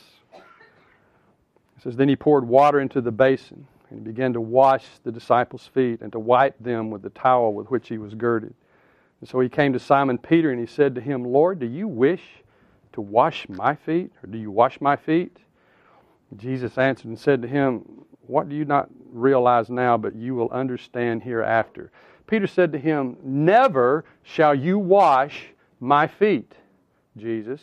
Says, 1.84 1.96
Then 1.96 2.08
he 2.08 2.16
poured 2.16 2.48
water 2.48 2.80
into 2.80 3.02
the 3.02 3.12
basin, 3.12 3.66
and 3.90 3.98
he 3.98 4.04
began 4.04 4.32
to 4.32 4.40
wash 4.40 4.86
the 5.04 5.12
disciples' 5.12 5.66
feet 5.66 6.00
and 6.00 6.10
to 6.12 6.18
wipe 6.18 6.58
them 6.58 6.90
with 6.90 7.02
the 7.02 7.10
towel 7.10 7.52
with 7.52 7.70
which 7.70 7.88
he 7.88 7.98
was 7.98 8.14
girded. 8.14 8.54
And 9.20 9.28
so 9.28 9.38
he 9.38 9.50
came 9.50 9.74
to 9.74 9.78
Simon 9.78 10.16
Peter 10.16 10.50
and 10.50 10.58
he 10.58 10.66
said 10.66 10.94
to 10.94 11.00
him, 11.02 11.24
Lord, 11.24 11.58
do 11.60 11.66
you 11.66 11.86
wish 11.86 12.22
to 12.94 13.02
wash 13.02 13.46
my 13.50 13.74
feet, 13.74 14.12
or 14.22 14.28
do 14.28 14.38
you 14.38 14.50
wash 14.50 14.80
my 14.80 14.96
feet? 14.96 15.36
Jesus 16.36 16.78
answered 16.78 17.08
and 17.08 17.18
said 17.18 17.42
to 17.42 17.48
him, 17.48 18.06
What 18.26 18.48
do 18.48 18.56
you 18.56 18.64
not 18.64 18.88
realize 19.12 19.68
now, 19.68 19.98
but 19.98 20.14
you 20.14 20.34
will 20.34 20.50
understand 20.50 21.22
hereafter? 21.22 21.92
Peter 22.26 22.46
said 22.46 22.72
to 22.72 22.78
him, 22.78 23.18
Never 23.22 24.06
shall 24.22 24.54
you 24.54 24.78
wash 24.78 25.48
my 25.80 26.06
feet, 26.06 26.54
Jesus. 27.18 27.60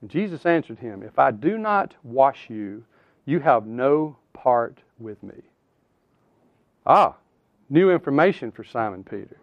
And 0.00 0.08
Jesus 0.08 0.46
answered 0.46 0.78
him, 0.78 1.02
If 1.02 1.18
I 1.18 1.30
do 1.30 1.58
not 1.58 1.94
wash 2.02 2.48
you, 2.48 2.84
you 3.24 3.40
have 3.40 3.66
no 3.66 4.16
part 4.32 4.78
with 4.98 5.22
me. 5.22 5.34
Ah, 6.86 7.14
new 7.70 7.90
information 7.90 8.50
for 8.50 8.64
Simon 8.64 9.04
Peter. 9.04 9.36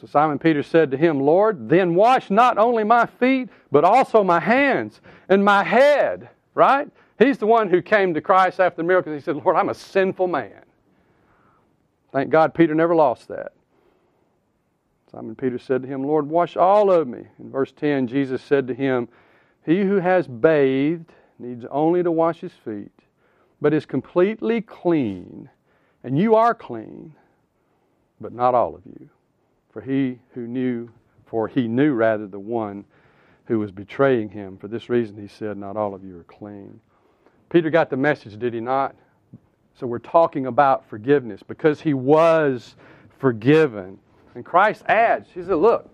So 0.00 0.06
Simon 0.06 0.38
Peter 0.38 0.62
said 0.62 0.90
to 0.90 0.96
him, 0.96 1.20
Lord, 1.20 1.68
then 1.68 1.94
wash 1.94 2.28
not 2.28 2.58
only 2.58 2.82
my 2.82 3.06
feet, 3.06 3.48
but 3.70 3.84
also 3.84 4.24
my 4.24 4.40
hands 4.40 5.00
and 5.28 5.44
my 5.44 5.62
head. 5.62 6.28
Right? 6.54 6.88
He's 7.18 7.38
the 7.38 7.46
one 7.46 7.70
who 7.70 7.80
came 7.80 8.12
to 8.14 8.20
Christ 8.20 8.58
after 8.58 8.78
the 8.78 8.82
miracle. 8.82 9.12
He 9.12 9.20
said, 9.20 9.36
Lord, 9.36 9.56
I'm 9.56 9.68
a 9.68 9.74
sinful 9.74 10.26
man. 10.26 10.62
Thank 12.12 12.30
God 12.30 12.52
Peter 12.52 12.74
never 12.74 12.94
lost 12.94 13.28
that. 13.28 13.52
Simon 15.10 15.36
Peter 15.36 15.58
said 15.58 15.82
to 15.82 15.88
him, 15.88 16.02
Lord, 16.02 16.28
wash 16.28 16.56
all 16.56 16.90
of 16.90 17.06
me. 17.06 17.24
In 17.38 17.50
verse 17.50 17.72
10, 17.72 18.06
Jesus 18.06 18.42
said 18.42 18.66
to 18.66 18.74
him, 18.74 19.08
He 19.64 19.82
who 19.82 19.96
has 19.96 20.26
bathed 20.26 21.12
needs 21.38 21.64
only 21.70 22.02
to 22.02 22.10
wash 22.10 22.40
his 22.40 22.52
feet, 22.52 22.92
but 23.60 23.72
is 23.72 23.86
completely 23.86 24.60
clean. 24.60 25.48
And 26.04 26.18
you 26.18 26.34
are 26.34 26.54
clean, 26.54 27.14
but 28.20 28.32
not 28.32 28.54
all 28.54 28.74
of 28.74 28.82
you. 28.86 29.08
For 29.70 29.80
he 29.80 30.18
who 30.34 30.46
knew, 30.46 30.90
for 31.26 31.48
he 31.48 31.68
knew 31.68 31.94
rather 31.94 32.26
the 32.26 32.38
one 32.38 32.84
who 33.46 33.58
was 33.58 33.70
betraying 33.70 34.28
him. 34.28 34.56
For 34.58 34.68
this 34.68 34.88
reason 34.88 35.16
he 35.16 35.28
said, 35.28 35.56
Not 35.56 35.76
all 35.76 35.94
of 35.94 36.04
you 36.04 36.18
are 36.18 36.24
clean. 36.24 36.80
Peter 37.50 37.70
got 37.70 37.90
the 37.90 37.96
message, 37.96 38.38
did 38.38 38.54
he 38.54 38.60
not? 38.60 38.94
So 39.74 39.86
we're 39.86 39.98
talking 39.98 40.46
about 40.46 40.88
forgiveness 40.88 41.42
because 41.42 41.80
he 41.80 41.94
was 41.94 42.76
forgiven. 43.18 43.98
And 44.34 44.44
Christ 44.44 44.82
adds, 44.86 45.28
He 45.32 45.42
said, 45.42 45.54
Look, 45.54 45.88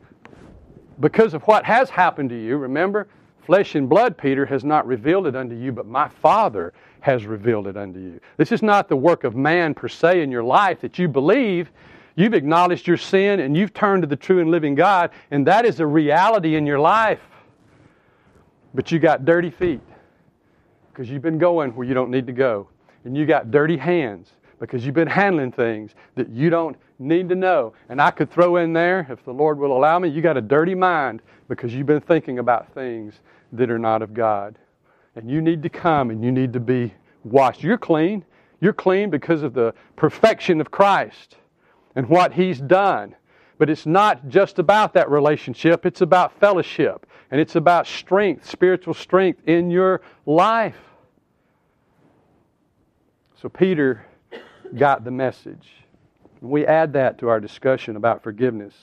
because 1.01 1.35
of 1.35 1.43
what 1.45 1.65
has 1.65 1.91
happened 1.91 2.31
to 2.31 2.41
you, 2.41 2.57
remember, 2.57 3.09
flesh 3.49 3.77
and 3.77 3.89
blood, 3.89 4.19
Peter, 4.19 4.45
has 4.45 4.63
not 4.63 4.87
revealed 4.87 5.27
it 5.27 5.35
unto 5.35 5.57
you, 5.57 5.73
but 5.73 5.87
my 5.87 6.07
Father 6.07 6.75
has 7.01 7.25
revealed 7.25 7.67
it 7.67 7.79
unto 7.79 7.99
you. 7.99 8.21
This 8.37 8.53
is 8.53 8.63
not 8.63 8.91
the 8.91 8.97
work 8.97 9.25
of 9.25 9.35
man 9.35 9.73
per 9.73 9.89
se 9.89 10.21
in 10.21 10.31
your 10.31 10.45
life 10.45 10.83
that 10.83 10.99
you 10.99 11.09
believe. 11.09 11.71
You've 12.15 12.35
acknowledged 12.35 12.87
your 12.87 12.99
sin 12.99 13.41
and 13.41 13.57
you've 13.57 13.73
turned 13.73 14.03
to 14.03 14.07
the 14.07 14.17
true 14.17 14.41
and 14.41 14.51
living 14.51 14.75
God, 14.75 15.13
and 15.31 15.47
that 15.47 15.65
is 15.65 15.81
a 15.81 15.87
reality 15.87 16.57
in 16.57 16.67
your 16.67 16.79
life. 16.79 17.23
But 18.75 18.93
you 18.93 18.99
got 18.99 19.25
dirty 19.25 19.51
feet 19.51 19.81
because 20.93 21.09
you've 21.09 21.23
been 21.23 21.39
going 21.39 21.75
where 21.75 21.89
you 21.89 21.95
don't 21.95 22.11
need 22.11 22.27
to 22.27 22.35
go 22.35 22.69
and 23.07 23.17
you 23.17 23.25
got 23.25 23.51
dirty 23.51 23.79
hands 23.79 24.31
because 24.61 24.85
you've 24.85 24.95
been 24.95 25.09
handling 25.09 25.53
things 25.53 25.95
that 26.17 26.29
you 26.29 26.51
don't 26.51 26.77
need 26.99 27.31
to 27.31 27.35
know. 27.35 27.73
And 27.89 27.99
I 27.99 28.11
could 28.11 28.31
throw 28.31 28.57
in 28.57 28.75
there, 28.75 29.07
if 29.09 29.25
the 29.25 29.33
Lord 29.33 29.59
will 29.59 29.75
allow 29.75 29.99
me, 29.99 30.11
you 30.11 30.21
got 30.21 30.37
a 30.37 30.43
dirty 30.43 30.75
mind 30.75 31.23
because 31.49 31.75
you've 31.75 31.87
been 31.87 32.03
thinking 32.03 32.41
about 32.41 32.73
things 32.75 33.21
that 33.53 33.71
are 33.71 33.79
not 33.79 34.03
of 34.03 34.15
God. 34.15 34.59
And 35.15 35.31
you 35.31 35.41
need 35.41 35.63
to 35.63 35.69
come 35.69 36.11
and 36.11 36.23
you 36.23 36.31
need 36.31 36.53
to 36.53 36.61
be 36.61 36.95
washed. 37.25 37.63
You're 37.63 37.79
clean. 37.79 38.25
You're 38.61 38.73
clean 38.73 39.11
because 39.11 39.43
of 39.43 39.55
the 39.55 39.75
perfection 39.97 40.61
of 40.61 40.71
Christ 40.71 41.37
and 41.95 42.09
what 42.09 42.35
He's 42.35 42.61
done. 42.61 43.15
But 43.59 43.69
it's 43.69 43.87
not 43.87 44.29
just 44.29 44.59
about 44.59 44.95
that 44.95 45.11
relationship, 45.11 45.85
it's 45.85 46.01
about 46.01 46.39
fellowship. 46.39 47.07
And 47.31 47.41
it's 47.41 47.57
about 47.57 47.87
strength, 47.87 48.49
spiritual 48.49 48.95
strength 48.95 49.47
in 49.47 49.71
your 49.71 50.01
life. 50.25 50.79
So 53.43 53.49
Peter 53.49 54.07
got 54.77 55.05
the 55.05 55.11
message. 55.11 55.69
We 56.41 56.67
add 56.67 56.93
that 56.95 57.19
to 57.19 57.29
our 57.29 57.41
discussion 57.41 57.97
about 57.97 58.23
forgiveness. 58.23 58.75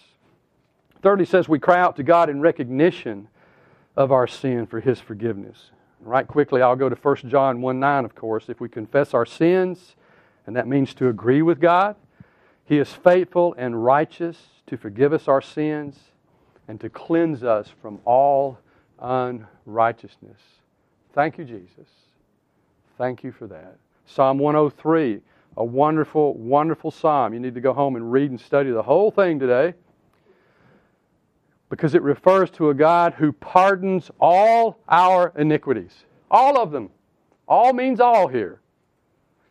Third, 1.02 1.20
he 1.20 1.26
says 1.26 1.48
we 1.48 1.60
cry 1.60 1.80
out 1.80 1.96
to 1.98 2.04
God 2.04 2.30
in 2.30 2.42
recognition 2.42 3.28
of 3.96 4.12
our 4.12 4.28
sin 4.28 4.66
for 4.66 4.80
his 4.80 5.00
forgiveness. 5.00 5.72
Right 6.02 6.28
quickly, 6.28 6.62
I'll 6.62 6.76
go 6.76 6.90
to 6.90 6.96
1 6.96 7.16
John 7.30 7.62
1 7.62 7.80
9, 7.80 8.06
of 8.06 8.16
course. 8.16 8.50
If 8.50 8.60
we 8.60 8.70
confess 8.70 9.14
our 9.14 9.26
sins, 9.26 9.96
and 10.46 10.56
that 10.56 10.68
means 10.68 10.94
to 10.96 11.08
agree 11.08 11.42
with 11.42 11.60
God, 11.60 11.96
he 12.66 12.78
is 12.78 12.92
faithful 12.92 13.56
and 13.58 13.84
righteous 13.84 14.38
to 14.68 14.78
forgive 14.78 15.14
us 15.14 15.28
our 15.28 15.42
sins 15.42 15.98
and 16.68 16.80
to 16.82 16.90
cleanse 16.90 17.44
us 17.44 17.70
from 17.82 18.00
all 18.06 18.60
unrighteousness. 19.00 20.42
Thank 21.14 21.38
you, 21.38 21.46
Jesus. 21.46 21.88
Thank 22.98 23.24
you 23.24 23.32
for 23.32 23.48
that. 23.48 23.78
Psalm 24.06 24.38
103, 24.38 25.22
a 25.58 25.64
wonderful, 25.64 26.34
wonderful 26.36 26.92
psalm. 26.92 27.34
You 27.34 27.40
need 27.40 27.56
to 27.56 27.62
go 27.62 27.74
home 27.74 27.96
and 27.96 28.12
read 28.12 28.30
and 28.30 28.40
study 28.40 28.72
the 28.72 28.84
whole 28.84 29.12
thing 29.12 29.40
today 29.40 29.74
because 31.76 31.94
it 31.94 32.02
refers 32.02 32.50
to 32.50 32.70
a 32.70 32.74
God 32.74 33.16
who 33.16 33.34
pardons 33.34 34.10
all 34.18 34.80
our 34.88 35.34
iniquities. 35.36 36.06
All 36.32 36.58
of 36.58 36.72
them. 36.72 36.90
All 37.50 37.74
means 37.74 38.00
all 38.00 38.30
here. 38.30 38.62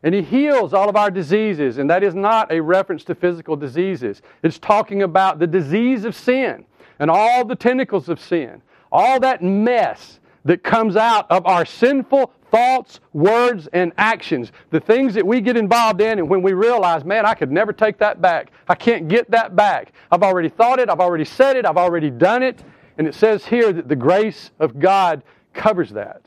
And 0.02 0.14
He 0.14 0.22
heals 0.22 0.72
all 0.72 0.88
of 0.88 0.96
our 0.96 1.10
diseases, 1.10 1.76
and 1.76 1.90
that 1.90 2.02
is 2.02 2.14
not 2.14 2.50
a 2.50 2.62
reference 2.62 3.04
to 3.04 3.14
physical 3.14 3.56
diseases. 3.56 4.22
It's 4.42 4.58
talking 4.58 5.02
about 5.02 5.38
the 5.38 5.46
disease 5.46 6.06
of 6.06 6.16
sin 6.16 6.64
and 6.98 7.10
all 7.10 7.44
the 7.44 7.56
tentacles 7.56 8.08
of 8.08 8.18
sin, 8.18 8.62
all 8.90 9.20
that 9.20 9.42
mess 9.42 10.18
that 10.46 10.62
comes 10.62 10.96
out 10.96 11.30
of 11.30 11.44
our 11.44 11.66
sinful 11.66 12.32
thoughts, 12.54 13.00
words, 13.12 13.68
and 13.72 13.92
actions. 13.98 14.52
The 14.70 14.78
things 14.78 15.12
that 15.14 15.26
we 15.26 15.40
get 15.40 15.56
involved 15.56 16.00
in, 16.00 16.20
and 16.20 16.28
when 16.28 16.40
we 16.40 16.52
realize, 16.52 17.04
man, 17.04 17.26
I 17.26 17.34
could 17.34 17.50
never 17.50 17.72
take 17.72 17.98
that 17.98 18.20
back. 18.20 18.52
I 18.68 18.76
can't 18.76 19.08
get 19.08 19.28
that 19.32 19.56
back. 19.56 19.92
I've 20.12 20.22
already 20.22 20.48
thought 20.48 20.78
it, 20.78 20.88
I've 20.88 21.00
already 21.00 21.24
said 21.24 21.56
it, 21.56 21.66
I've 21.66 21.76
already 21.76 22.10
done 22.10 22.44
it. 22.44 22.62
And 22.96 23.08
it 23.08 23.14
says 23.16 23.44
here 23.44 23.72
that 23.72 23.88
the 23.88 23.96
grace 23.96 24.52
of 24.60 24.78
God 24.78 25.24
covers 25.52 25.90
that. 25.90 26.22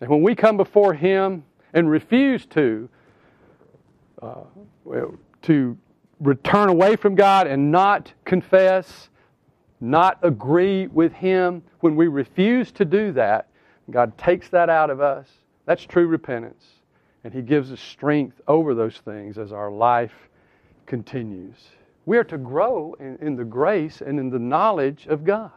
And 0.00 0.08
when 0.08 0.22
we 0.22 0.36
come 0.36 0.56
before 0.56 0.94
Him 0.94 1.42
and 1.72 1.90
refuse 1.90 2.46
to, 2.46 2.88
uh, 4.22 4.44
to 5.42 5.76
return 6.20 6.68
away 6.68 6.94
from 6.94 7.16
God 7.16 7.48
and 7.48 7.72
not 7.72 8.12
confess, 8.24 9.08
not 9.80 10.20
agree 10.22 10.86
with 10.86 11.12
Him, 11.12 11.60
when 11.80 11.96
we 11.96 12.06
refuse 12.06 12.70
to 12.70 12.84
do 12.84 13.10
that, 13.12 13.48
God 13.90 14.16
takes 14.16 14.48
that 14.50 14.70
out 14.70 14.90
of 14.90 15.00
us. 15.00 15.28
That's 15.66 15.84
true 15.84 16.06
repentance. 16.06 16.64
And 17.22 17.32
He 17.32 17.42
gives 17.42 17.72
us 17.72 17.80
strength 17.80 18.40
over 18.48 18.74
those 18.74 18.96
things 18.98 19.38
as 19.38 19.52
our 19.52 19.70
life 19.70 20.14
continues. 20.86 21.56
We 22.06 22.18
are 22.18 22.24
to 22.24 22.38
grow 22.38 22.94
in, 23.00 23.16
in, 23.20 23.36
the 23.36 23.44
grace 23.44 24.02
and 24.02 24.18
in 24.18 24.30
the 24.30 24.38
knowledge 24.38 25.06
of 25.06 25.24
God. 25.24 25.50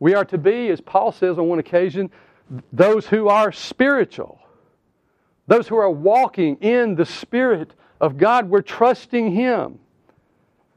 We 0.00 0.14
are 0.14 0.24
to 0.24 0.38
be, 0.38 0.68
as 0.70 0.80
Paul 0.80 1.12
says 1.12 1.38
on 1.38 1.48
one 1.48 1.60
occasion, 1.60 2.10
those 2.72 3.06
who 3.06 3.28
are 3.28 3.52
spiritual, 3.52 4.40
those 5.46 5.68
who 5.68 5.76
are 5.76 5.90
walking 5.90 6.56
in 6.56 6.96
the 6.96 7.06
Spirit 7.06 7.74
of 8.00 8.18
God. 8.18 8.50
We're 8.50 8.62
trusting 8.62 9.32
Him. 9.32 9.78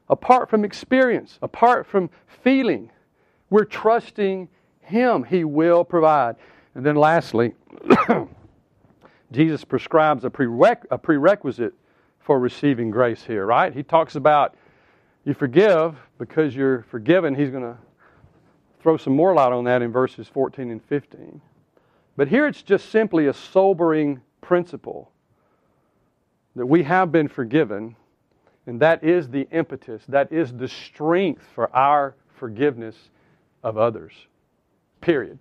Apart 0.08 0.48
from 0.48 0.64
experience, 0.64 1.40
apart 1.42 1.84
from 1.84 2.08
feeling, 2.44 2.90
we're 3.50 3.64
trusting 3.64 4.48
him 4.86 5.24
He 5.24 5.44
will 5.44 5.84
provide. 5.84 6.36
And 6.74 6.84
then 6.84 6.96
lastly, 6.96 7.54
Jesus 9.32 9.64
prescribes 9.64 10.24
a, 10.24 10.30
prereq- 10.30 10.86
a 10.90 10.98
prerequisite 10.98 11.74
for 12.20 12.38
receiving 12.38 12.90
grace 12.90 13.22
here, 13.22 13.46
right? 13.46 13.72
He 13.72 13.82
talks 13.82 14.16
about 14.16 14.54
you 15.24 15.34
forgive 15.34 15.96
because 16.18 16.54
you're 16.54 16.82
forgiven. 16.84 17.34
He's 17.34 17.50
going 17.50 17.64
to 17.64 17.76
throw 18.80 18.96
some 18.96 19.14
more 19.16 19.34
light 19.34 19.52
on 19.52 19.64
that 19.64 19.82
in 19.82 19.90
verses 19.90 20.28
14 20.28 20.70
and 20.70 20.82
15. 20.84 21.40
But 22.16 22.28
here 22.28 22.46
it's 22.46 22.62
just 22.62 22.90
simply 22.90 23.26
a 23.26 23.34
sobering 23.34 24.20
principle 24.40 25.10
that 26.54 26.66
we 26.66 26.84
have 26.84 27.10
been 27.10 27.28
forgiven, 27.28 27.96
and 28.66 28.80
that 28.80 29.02
is 29.04 29.28
the 29.28 29.48
impetus, 29.50 30.02
that 30.08 30.32
is 30.32 30.52
the 30.52 30.68
strength 30.68 31.42
for 31.54 31.74
our 31.74 32.14
forgiveness 32.36 32.96
of 33.62 33.76
others. 33.76 34.12
Period. 35.06 35.38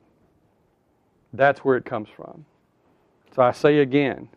That's 1.34 1.61
where 1.61 1.76
it 1.76 1.86
comes 1.86 2.07
from. 2.16 2.45
So 3.36 3.41
I 3.41 3.51
say 3.51 3.80
again 3.80 4.30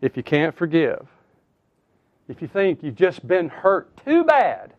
if 0.00 0.16
you 0.16 0.22
can't 0.22 0.56
forgive, 0.56 1.06
if 2.28 2.40
you 2.40 2.48
think 2.48 2.82
you've 2.82 2.94
just 2.94 3.28
been 3.28 3.50
hurt 3.50 3.94
too 4.06 4.24
bad 4.24 4.72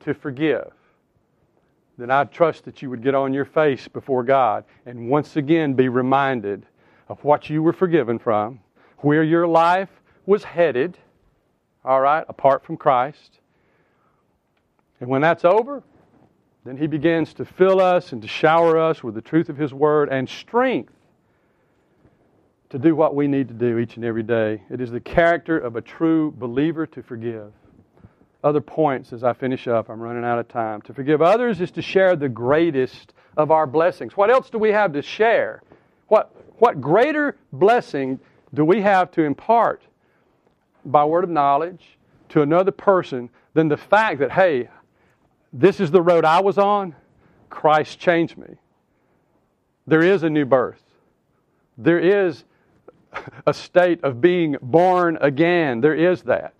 to 0.00 0.12
forgive, 0.12 0.70
then 1.96 2.10
I 2.10 2.24
trust 2.24 2.66
that 2.66 2.82
you 2.82 2.90
would 2.90 3.02
get 3.02 3.14
on 3.14 3.32
your 3.32 3.46
face 3.46 3.88
before 3.88 4.22
God 4.22 4.64
and 4.84 5.08
once 5.08 5.36
again 5.36 5.72
be 5.72 5.88
reminded 5.88 6.66
of 7.08 7.24
what 7.24 7.48
you 7.48 7.62
were 7.62 7.72
forgiven 7.72 8.18
from, 8.18 8.60
where 8.98 9.22
your 9.22 9.46
life 9.46 9.88
was 10.26 10.44
headed, 10.44 10.98
all 11.86 12.02
right, 12.02 12.26
apart 12.28 12.66
from 12.66 12.76
Christ. 12.76 13.38
And 15.00 15.08
when 15.08 15.22
that's 15.22 15.46
over, 15.46 15.82
then 16.68 16.76
He 16.76 16.86
begins 16.86 17.32
to 17.34 17.44
fill 17.44 17.80
us 17.80 18.12
and 18.12 18.20
to 18.22 18.28
shower 18.28 18.78
us 18.78 19.02
with 19.02 19.14
the 19.14 19.22
truth 19.22 19.48
of 19.48 19.56
His 19.56 19.72
Word 19.72 20.08
and 20.10 20.28
strength 20.28 20.92
to 22.70 22.78
do 22.78 22.94
what 22.94 23.14
we 23.14 23.26
need 23.26 23.48
to 23.48 23.54
do 23.54 23.78
each 23.78 23.96
and 23.96 24.04
every 24.04 24.22
day. 24.22 24.62
It 24.70 24.80
is 24.80 24.90
the 24.90 25.00
character 25.00 25.58
of 25.58 25.76
a 25.76 25.80
true 25.80 26.30
believer 26.36 26.86
to 26.88 27.02
forgive. 27.02 27.52
Other 28.44 28.60
points 28.60 29.12
as 29.12 29.24
I 29.24 29.32
finish 29.32 29.66
up, 29.66 29.88
I'm 29.88 30.00
running 30.00 30.24
out 30.24 30.38
of 30.38 30.48
time. 30.48 30.82
To 30.82 30.92
forgive 30.94 31.22
others 31.22 31.60
is 31.60 31.70
to 31.72 31.82
share 31.82 32.14
the 32.14 32.28
greatest 32.28 33.14
of 33.36 33.50
our 33.50 33.66
blessings. 33.66 34.16
What 34.16 34.30
else 34.30 34.50
do 34.50 34.58
we 34.58 34.70
have 34.70 34.92
to 34.92 35.02
share? 35.02 35.62
What, 36.08 36.30
what 36.58 36.80
greater 36.80 37.36
blessing 37.52 38.20
do 38.52 38.64
we 38.64 38.82
have 38.82 39.10
to 39.12 39.22
impart 39.22 39.82
by 40.84 41.04
word 41.04 41.24
of 41.24 41.30
knowledge 41.30 41.98
to 42.28 42.42
another 42.42 42.70
person 42.70 43.30
than 43.54 43.68
the 43.68 43.76
fact 43.76 44.20
that, 44.20 44.30
hey, 44.30 44.68
this 45.52 45.80
is 45.80 45.90
the 45.90 46.02
road 46.02 46.24
I 46.24 46.40
was 46.40 46.58
on? 46.58 46.94
Christ 47.48 47.98
changed 47.98 48.36
me. 48.36 48.56
There 49.86 50.02
is 50.02 50.22
a 50.22 50.30
new 50.30 50.44
birth. 50.44 50.82
There 51.78 51.98
is 51.98 52.44
a 53.46 53.54
state 53.54 54.04
of 54.04 54.20
being 54.20 54.56
born 54.60 55.16
again. 55.20 55.80
There 55.80 55.94
is 55.94 56.22
that. 56.22 56.54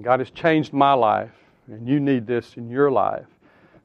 God 0.00 0.20
has 0.20 0.30
changed 0.30 0.72
my 0.72 0.92
life, 0.92 1.32
and 1.66 1.88
you 1.88 1.98
need 1.98 2.26
this 2.26 2.56
in 2.56 2.70
your 2.70 2.90
life. 2.90 3.26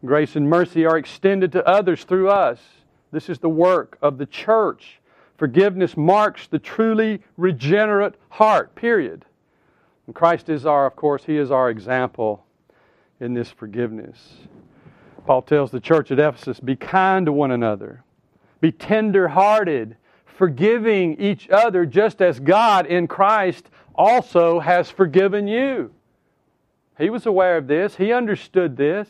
Grace 0.05 0.35
and 0.35 0.49
mercy 0.49 0.85
are 0.85 0.97
extended 0.97 1.51
to 1.53 1.67
others 1.67 2.03
through 2.03 2.29
us. 2.29 2.59
This 3.11 3.29
is 3.29 3.39
the 3.39 3.49
work 3.49 3.97
of 4.01 4.17
the 4.17 4.25
church. 4.25 4.99
Forgiveness 5.37 5.97
marks 5.97 6.47
the 6.47 6.59
truly 6.59 7.21
regenerate 7.37 8.15
heart, 8.29 8.75
period. 8.75 9.25
And 10.05 10.13
Christ 10.13 10.49
is 10.49 10.65
our, 10.65 10.85
of 10.85 10.95
course, 10.95 11.23
He 11.23 11.37
is 11.37 11.49
our 11.49 11.69
example 11.69 12.45
in 13.22 13.34
this 13.34 13.49
forgiveness. 13.49 14.17
Paul 15.26 15.43
tells 15.43 15.72
the 15.72 15.80
church 15.80 16.11
at 16.11 16.19
Ephesus 16.19 16.59
be 16.59 16.76
kind 16.76 17.28
to 17.28 17.32
one 17.32 17.51
another, 17.51 18.03
be 18.59 18.72
tender 18.72 19.30
hearted, 19.30 19.95
forgiving 20.26 21.19
each 21.22 21.49
other 21.49 21.86
just 21.86 22.22
as 22.22 22.39
God 22.39 22.88
in 22.88 23.07
Christ 23.07 23.69
also 23.93 24.59
has 24.59 24.89
forgiven 24.89 25.47
you. 25.47 25.93
He 26.97 27.09
was 27.09 27.26
aware 27.26 27.57
of 27.57 27.67
this, 27.67 27.95
he 27.95 28.11
understood 28.11 28.76
this. 28.76 29.07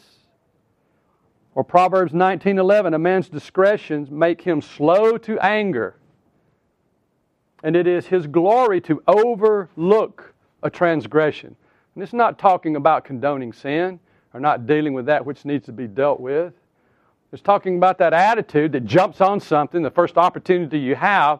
Or 1.56 1.64
Proverbs 1.64 2.14
19:11, 2.14 2.94
a 2.94 3.00
man's 3.00 3.30
discretions 3.30 4.10
make 4.10 4.42
him 4.42 4.62
slow 4.62 5.18
to 5.20 5.40
anger. 5.40 5.96
And 7.64 7.76
it 7.76 7.88
is 7.88 8.08
his 8.08 8.28
glory 8.28 8.82
to 8.82 9.04
overlook 9.08 10.34
a 10.64 10.70
transgression. 10.70 11.56
And 11.96 12.04
it's 12.04 12.14
not 12.14 12.40
talking 12.40 12.76
about 12.76 13.04
condoning 13.04 13.54
sin 13.54 14.00
or 14.34 14.40
not 14.40 14.66
dealing 14.66 14.94
with 14.94 15.06
that 15.08 15.26
which 15.26 15.46
needs 15.46 15.66
to 15.66 15.72
be 15.72 15.88
dealt 15.88 16.20
with. 16.20 16.54
It's 17.32 17.42
talking 17.42 17.78
about 17.78 17.98
that 18.00 18.14
attitude 18.14 18.72
that 18.74 18.86
jumps 18.86 19.22
on 19.22 19.40
something 19.40 19.82
the 19.82 19.92
first 19.92 20.18
opportunity 20.18 20.80
you 20.80 20.96
have 20.96 21.40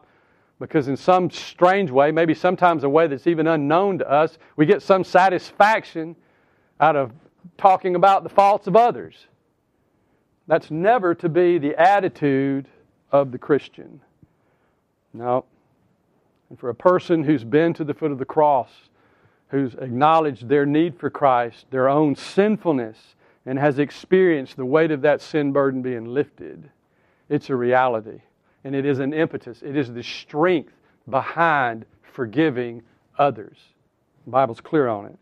because 0.58 0.88
in 0.88 0.96
some 0.96 1.28
strange 1.28 1.90
way, 1.90 2.12
maybe 2.12 2.34
sometimes 2.34 2.84
a 2.84 2.88
way 2.88 3.08
that's 3.08 3.26
even 3.26 3.48
unknown 3.48 3.98
to 3.98 4.08
us, 4.08 4.38
we 4.56 4.64
get 4.64 4.80
some 4.80 5.02
satisfaction 5.02 6.14
out 6.80 6.94
of 6.94 7.12
talking 7.58 7.96
about 7.96 8.22
the 8.22 8.28
faults 8.28 8.68
of 8.68 8.76
others. 8.76 9.26
That's 10.46 10.70
never 10.70 11.14
to 11.16 11.28
be 11.28 11.58
the 11.58 11.80
attitude 11.80 12.68
of 13.10 13.32
the 13.32 13.38
Christian. 13.38 14.00
No. 15.12 15.44
And 16.48 16.58
for 16.58 16.68
a 16.68 16.74
person 16.74 17.24
who's 17.24 17.44
been 17.44 17.74
to 17.74 17.84
the 17.84 17.94
foot 17.94 18.12
of 18.12 18.18
the 18.18 18.24
cross, 18.24 18.70
who's 19.52 19.74
acknowledged 19.74 20.48
their 20.48 20.64
need 20.64 20.96
for 20.98 21.10
Christ, 21.10 21.66
their 21.70 21.86
own 21.86 22.16
sinfulness, 22.16 23.14
and 23.44 23.58
has 23.58 23.78
experienced 23.78 24.56
the 24.56 24.64
weight 24.64 24.90
of 24.90 25.02
that 25.02 25.20
sin 25.20 25.52
burden 25.52 25.82
being 25.82 26.06
lifted, 26.06 26.70
it's 27.28 27.50
a 27.50 27.54
reality. 27.54 28.22
And 28.64 28.74
it 28.74 28.86
is 28.86 28.98
an 28.98 29.12
impetus, 29.12 29.62
it 29.62 29.76
is 29.76 29.92
the 29.92 30.02
strength 30.02 30.72
behind 31.08 31.84
forgiving 32.00 32.82
others. 33.18 33.58
The 34.24 34.30
Bible's 34.30 34.60
clear 34.60 34.88
on 34.88 35.06
it. 35.06 35.18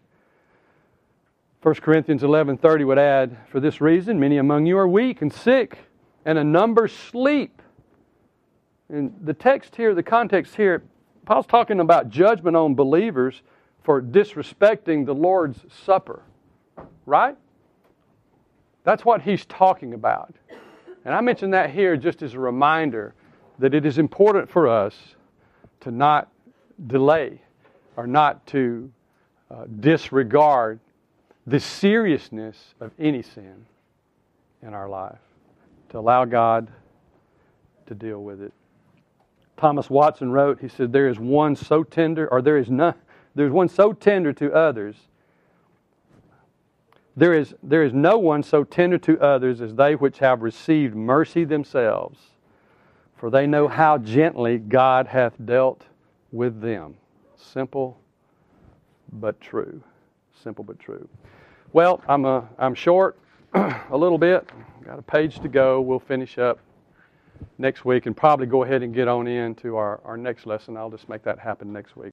1 1.62 1.82
Corinthians 1.82 2.22
11:30 2.22 2.84
would 2.84 2.98
add, 2.98 3.36
"For 3.48 3.58
this 3.58 3.80
reason 3.80 4.20
many 4.20 4.36
among 4.36 4.64
you 4.64 4.78
are 4.78 4.86
weak 4.86 5.22
and 5.22 5.32
sick, 5.32 5.78
and 6.24 6.38
a 6.38 6.44
number 6.44 6.86
sleep." 6.86 7.60
And 8.88 9.12
the 9.20 9.34
text 9.34 9.74
here, 9.74 9.92
the 9.92 10.02
context 10.04 10.54
here, 10.54 10.84
Paul's 11.24 11.46
talking 11.46 11.80
about 11.80 12.10
judgment 12.10 12.56
on 12.56 12.74
believers 12.74 13.42
for 13.82 14.02
disrespecting 14.02 15.06
the 15.06 15.14
Lord's 15.14 15.60
Supper. 15.84 16.22
Right? 17.06 17.36
That's 18.84 19.04
what 19.04 19.22
he's 19.22 19.44
talking 19.46 19.94
about. 19.94 20.34
And 21.04 21.14
I 21.14 21.20
mention 21.20 21.50
that 21.50 21.70
here 21.70 21.96
just 21.96 22.22
as 22.22 22.34
a 22.34 22.38
reminder 22.38 23.14
that 23.58 23.74
it 23.74 23.86
is 23.86 23.98
important 23.98 24.50
for 24.50 24.68
us 24.68 24.94
to 25.80 25.90
not 25.90 26.30
delay 26.86 27.40
or 27.96 28.06
not 28.06 28.46
to 28.48 28.90
uh, 29.50 29.64
disregard 29.80 30.80
the 31.46 31.60
seriousness 31.60 32.74
of 32.80 32.92
any 32.98 33.22
sin 33.22 33.66
in 34.62 34.74
our 34.74 34.88
life, 34.88 35.18
to 35.88 35.98
allow 35.98 36.24
God 36.24 36.70
to 37.86 37.94
deal 37.94 38.22
with 38.22 38.40
it. 38.40 38.52
Thomas 39.56 39.90
Watson 39.90 40.30
wrote, 40.30 40.60
he 40.60 40.68
said, 40.68 40.92
There 40.92 41.08
is 41.08 41.18
one 41.18 41.56
so 41.56 41.82
tender, 41.82 42.28
or 42.28 42.40
there 42.40 42.56
is 42.56 42.70
none, 42.70 42.94
there's 43.34 43.52
one 43.52 43.68
so 43.68 43.92
tender 43.92 44.32
to 44.34 44.52
others. 44.52 44.96
There 47.16 47.34
is, 47.34 47.54
there 47.62 47.82
is 47.82 47.92
no 47.92 48.18
one 48.18 48.42
so 48.42 48.64
tender 48.64 48.98
to 48.98 49.20
others 49.20 49.60
as 49.60 49.74
they 49.74 49.94
which 49.94 50.18
have 50.18 50.42
received 50.42 50.94
mercy 50.94 51.44
themselves, 51.44 52.18
for 53.16 53.30
they 53.30 53.46
know 53.46 53.68
how 53.68 53.98
gently 53.98 54.58
God 54.58 55.06
hath 55.06 55.34
dealt 55.44 55.84
with 56.32 56.60
them. 56.60 56.96
Simple 57.36 58.00
but 59.12 59.40
true. 59.40 59.82
Simple 60.42 60.64
but 60.64 60.78
true. 60.78 61.08
Well, 61.72 62.02
I'm, 62.08 62.24
uh, 62.24 62.42
I'm 62.58 62.74
short 62.74 63.18
a 63.54 63.96
little 63.96 64.18
bit. 64.18 64.48
Got 64.84 64.98
a 64.98 65.02
page 65.02 65.40
to 65.40 65.48
go. 65.48 65.80
We'll 65.80 65.98
finish 65.98 66.38
up 66.38 66.58
next 67.58 67.84
week 67.84 68.06
and 68.06 68.16
probably 68.16 68.46
go 68.46 68.64
ahead 68.64 68.82
and 68.82 68.94
get 68.94 69.08
on 69.08 69.26
into 69.26 69.76
our, 69.76 70.00
our 70.04 70.16
next 70.16 70.46
lesson. 70.46 70.76
I'll 70.76 70.90
just 70.90 71.08
make 71.08 71.22
that 71.24 71.38
happen 71.38 71.72
next 71.72 71.96
week. 71.96 72.08